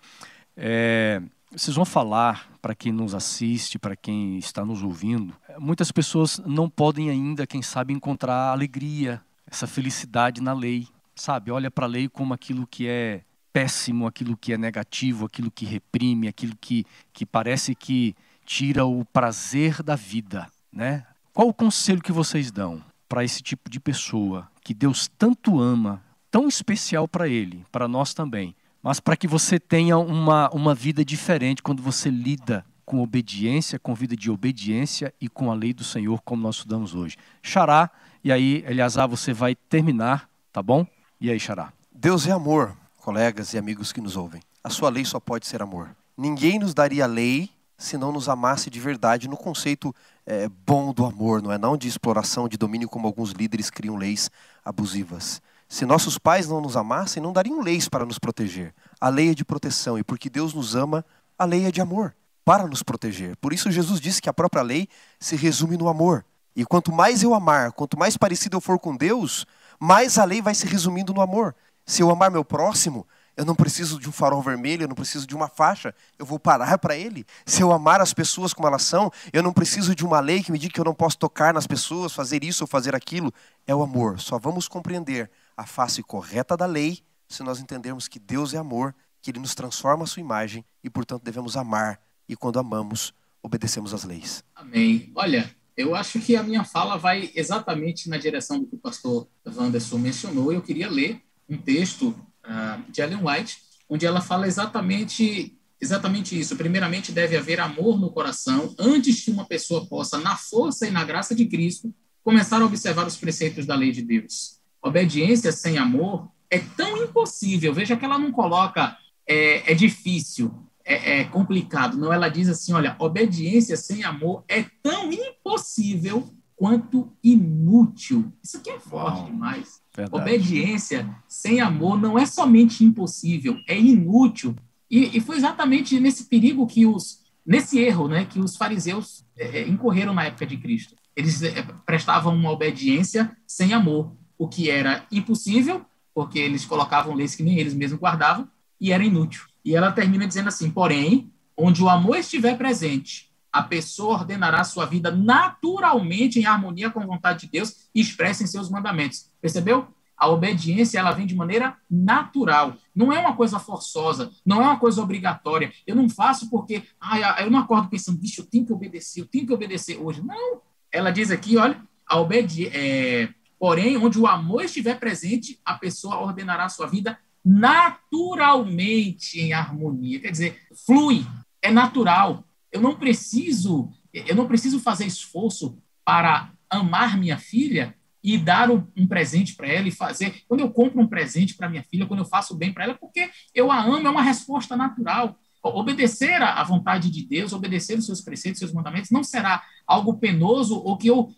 [0.55, 1.19] é,
[1.51, 5.33] vocês vão falar para quem nos assiste, para quem está nos ouvindo.
[5.57, 9.19] Muitas pessoas não podem ainda, quem sabe, encontrar alegria,
[9.49, 13.21] essa felicidade na lei sabe, olha para a lei como aquilo que é
[13.53, 19.05] péssimo, aquilo que é negativo, aquilo que reprime, aquilo que, que parece que tira o
[19.05, 21.05] prazer da vida, né?
[21.33, 26.01] Qual o conselho que vocês dão para esse tipo de pessoa que Deus tanto ama,
[26.29, 31.03] tão especial para ele, para nós também, mas para que você tenha uma, uma vida
[31.05, 35.83] diferente quando você lida com obediência, com vida de obediência e com a lei do
[35.83, 37.15] Senhor, como nós estudamos hoje.
[37.41, 37.89] Xará,
[38.23, 40.85] e aí, Eliasar, você vai terminar, tá bom?
[41.19, 41.71] E aí, Xará?
[41.93, 44.41] Deus é amor, colegas e amigos que nos ouvem.
[44.63, 45.95] A sua lei só pode ser amor.
[46.15, 49.93] Ninguém nos daria lei se não nos amasse de verdade no conceito
[50.25, 51.57] é, bom do amor, não é?
[51.57, 54.29] Não de exploração, de domínio, como alguns líderes criam leis
[54.63, 55.41] abusivas.
[55.67, 58.73] Se nossos pais não nos amassem, não dariam leis para nos proteger.
[58.99, 61.03] A lei é de proteção e porque Deus nos ama,
[61.39, 63.35] a lei é de amor para nos proteger.
[63.37, 64.87] Por isso Jesus disse que a própria lei
[65.19, 66.23] se resume no amor.
[66.55, 69.45] E quanto mais eu amar, quanto mais parecido eu for com Deus,
[69.79, 71.55] mais a lei vai se resumindo no amor.
[71.85, 75.25] Se eu amar meu próximo, eu não preciso de um farol vermelho, eu não preciso
[75.25, 77.25] de uma faixa, eu vou parar para ele.
[77.45, 80.51] Se eu amar as pessoas como elas são, eu não preciso de uma lei que
[80.51, 83.33] me diga que eu não posso tocar nas pessoas, fazer isso ou fazer aquilo.
[83.65, 84.19] É o amor.
[84.19, 88.93] Só vamos compreender a face correta da lei se nós entendermos que Deus é amor,
[89.21, 91.99] que ele nos transforma a sua imagem e, portanto, devemos amar.
[92.27, 94.43] E quando amamos, obedecemos às leis.
[94.53, 95.11] Amém.
[95.15, 99.27] Olha, eu acho que a minha fala vai exatamente na direção do que o pastor
[99.45, 100.51] Wanderson mencionou.
[100.51, 103.57] Eu queria ler um texto uh, de Ellen White,
[103.89, 106.55] onde ela fala exatamente exatamente isso.
[106.55, 111.03] Primeiramente, deve haver amor no coração antes que uma pessoa possa, na força e na
[111.03, 111.91] graça de Cristo,
[112.23, 114.59] começar a observar os preceitos da lei de Deus.
[114.79, 117.73] Obediência sem amor é tão impossível.
[117.73, 118.95] Veja que ela não coloca
[119.27, 120.53] é, é difícil,
[120.85, 121.97] é, é, complicado.
[121.97, 126.29] Não, ela diz assim: olha, obediência sem amor é tão impossível
[126.61, 128.31] quanto inútil.
[128.43, 129.25] Isso aqui é forte Uau.
[129.25, 129.81] demais.
[129.95, 130.21] Verdade.
[130.21, 134.55] Obediência sem amor não é somente impossível, é inútil.
[134.87, 139.61] E, e, foi exatamente nesse perigo que os, nesse erro, né, que os fariseus é,
[139.61, 140.95] é incorreram na época de Cristo.
[141.15, 145.83] Eles é, prestavam uma obediência sem amor, o que era impossível,
[146.13, 148.47] porque eles colocavam leis que nem eles mesmos guardavam,
[148.79, 149.45] e era inútil.
[149.65, 154.85] E ela termina dizendo assim: porém, onde o amor estiver presente, a pessoa ordenará sua
[154.85, 159.29] vida naturalmente em harmonia com a vontade de Deus e expressa em seus mandamentos.
[159.41, 159.87] Percebeu?
[160.15, 164.77] A obediência ela vem de maneira natural, não é uma coisa forçosa, não é uma
[164.77, 165.73] coisa obrigatória.
[165.85, 169.25] Eu não faço porque ah, eu não acordo pensando, bicho, eu tenho que obedecer, eu
[169.25, 170.21] tenho que obedecer hoje.
[170.23, 170.61] Não.
[170.91, 172.71] Ela diz aqui, olha, a obediência.
[172.71, 180.19] É, porém, onde o amor estiver presente, a pessoa ordenará sua vida naturalmente em harmonia.
[180.19, 181.25] Quer dizer, flui,
[181.61, 182.43] é natural.
[182.71, 188.85] Eu não preciso, eu não preciso fazer esforço para amar minha filha e dar um,
[189.07, 190.43] presente para ela e fazer.
[190.47, 193.29] Quando eu compro um presente para minha filha, quando eu faço bem para ela, porque
[193.53, 195.37] eu a amo, é uma resposta natural.
[195.63, 200.75] Obedecer à vontade de Deus, obedecer os seus preceitos, seus mandamentos, não será algo penoso
[200.75, 201.29] ou que eu,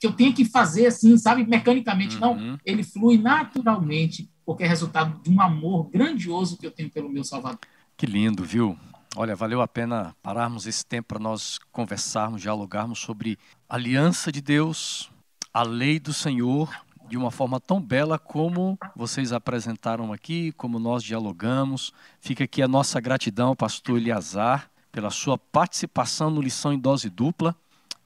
[0.00, 2.16] que eu tenha que fazer assim, sabe, mecanicamente.
[2.16, 2.20] Uhum.
[2.20, 7.08] Não, ele flui naturalmente, porque é resultado de um amor grandioso que eu tenho pelo
[7.08, 7.60] meu Salvador.
[7.96, 8.78] Que lindo, viu?
[9.14, 13.38] Olha, valeu a pena pararmos esse tempo para nós conversarmos, dialogarmos sobre
[13.68, 15.10] a aliança de Deus,
[15.52, 16.70] a lei do Senhor
[17.08, 21.92] de uma forma tão bela como vocês apresentaram aqui, como nós dialogamos.
[22.20, 27.54] Fica aqui a nossa gratidão, pastor Eliazar, pela sua participação no Lição em Dose Dupla.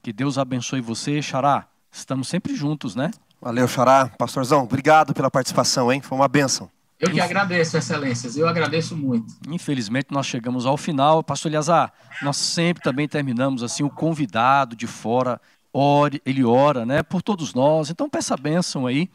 [0.03, 1.69] Que Deus abençoe você, Xará.
[1.89, 3.13] Estamos sempre juntos, né?
[3.41, 4.09] Valeu, Xará.
[4.19, 6.01] Pastorzão, obrigado pela participação, hein?
[6.01, 6.69] Foi uma benção.
[6.99, 8.37] Eu que agradeço, excelências.
[8.37, 9.35] Eu agradeço muito.
[9.49, 11.23] Infelizmente, nós chegamos ao final.
[11.23, 11.93] Pastor Eliazar,
[12.23, 15.41] nós sempre também terminamos assim, o convidado de fora
[15.73, 17.91] ore, ele ora né, por todos nós.
[17.91, 19.11] Então peça a bênção aí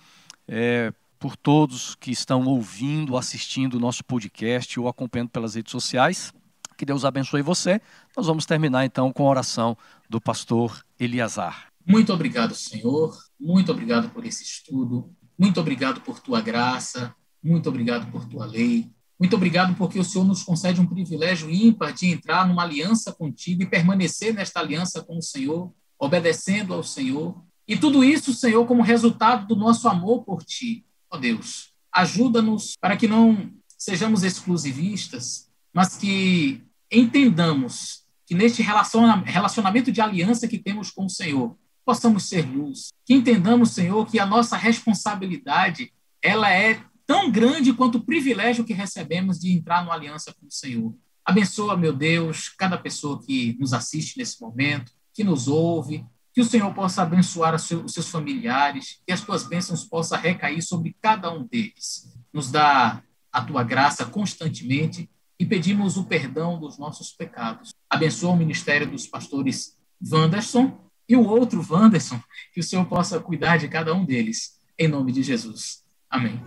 [0.47, 6.31] é, por todos que estão ouvindo, assistindo o nosso podcast ou acompanhando pelas redes sociais.
[6.77, 7.81] Que Deus abençoe você.
[8.15, 9.75] Nós vamos terminar então com a oração
[10.09, 11.67] do pastor Eliazar.
[11.85, 13.15] Muito obrigado, Senhor.
[13.39, 15.11] Muito obrigado por esse estudo.
[15.37, 17.15] Muito obrigado por tua graça.
[17.43, 18.91] Muito obrigado por tua lei.
[19.19, 23.61] Muito obrigado porque o Senhor nos concede um privilégio ímpar de entrar numa aliança contigo
[23.61, 25.71] e permanecer nesta aliança com o Senhor
[26.01, 27.39] obedecendo ao Senhor.
[27.67, 30.83] E tudo isso, Senhor, como resultado do nosso amor por Ti.
[31.11, 39.91] Ó oh Deus, ajuda-nos para que não sejamos exclusivistas, mas que entendamos que neste relacionamento
[39.91, 42.89] de aliança que temos com o Senhor, possamos ser luz.
[43.05, 48.71] Que entendamos, Senhor, que a nossa responsabilidade ela é tão grande quanto o privilégio que
[48.71, 50.95] recebemos de entrar numa aliança com o Senhor.
[51.25, 56.05] Abençoa, meu Deus, cada pessoa que nos assiste nesse momento, que nos ouve.
[56.33, 60.95] Que o Senhor possa abençoar os seus familiares, que as tuas bênçãos possam recair sobre
[61.01, 62.09] cada um deles.
[62.31, 67.73] Nos dá a tua graça constantemente e pedimos o perdão dos nossos pecados.
[67.89, 69.77] Abençoa o ministério dos pastores
[70.09, 72.21] Wanderson e o outro Wanderson,
[72.53, 74.57] que o Senhor possa cuidar de cada um deles.
[74.79, 75.83] Em nome de Jesus.
[76.09, 76.41] Amém.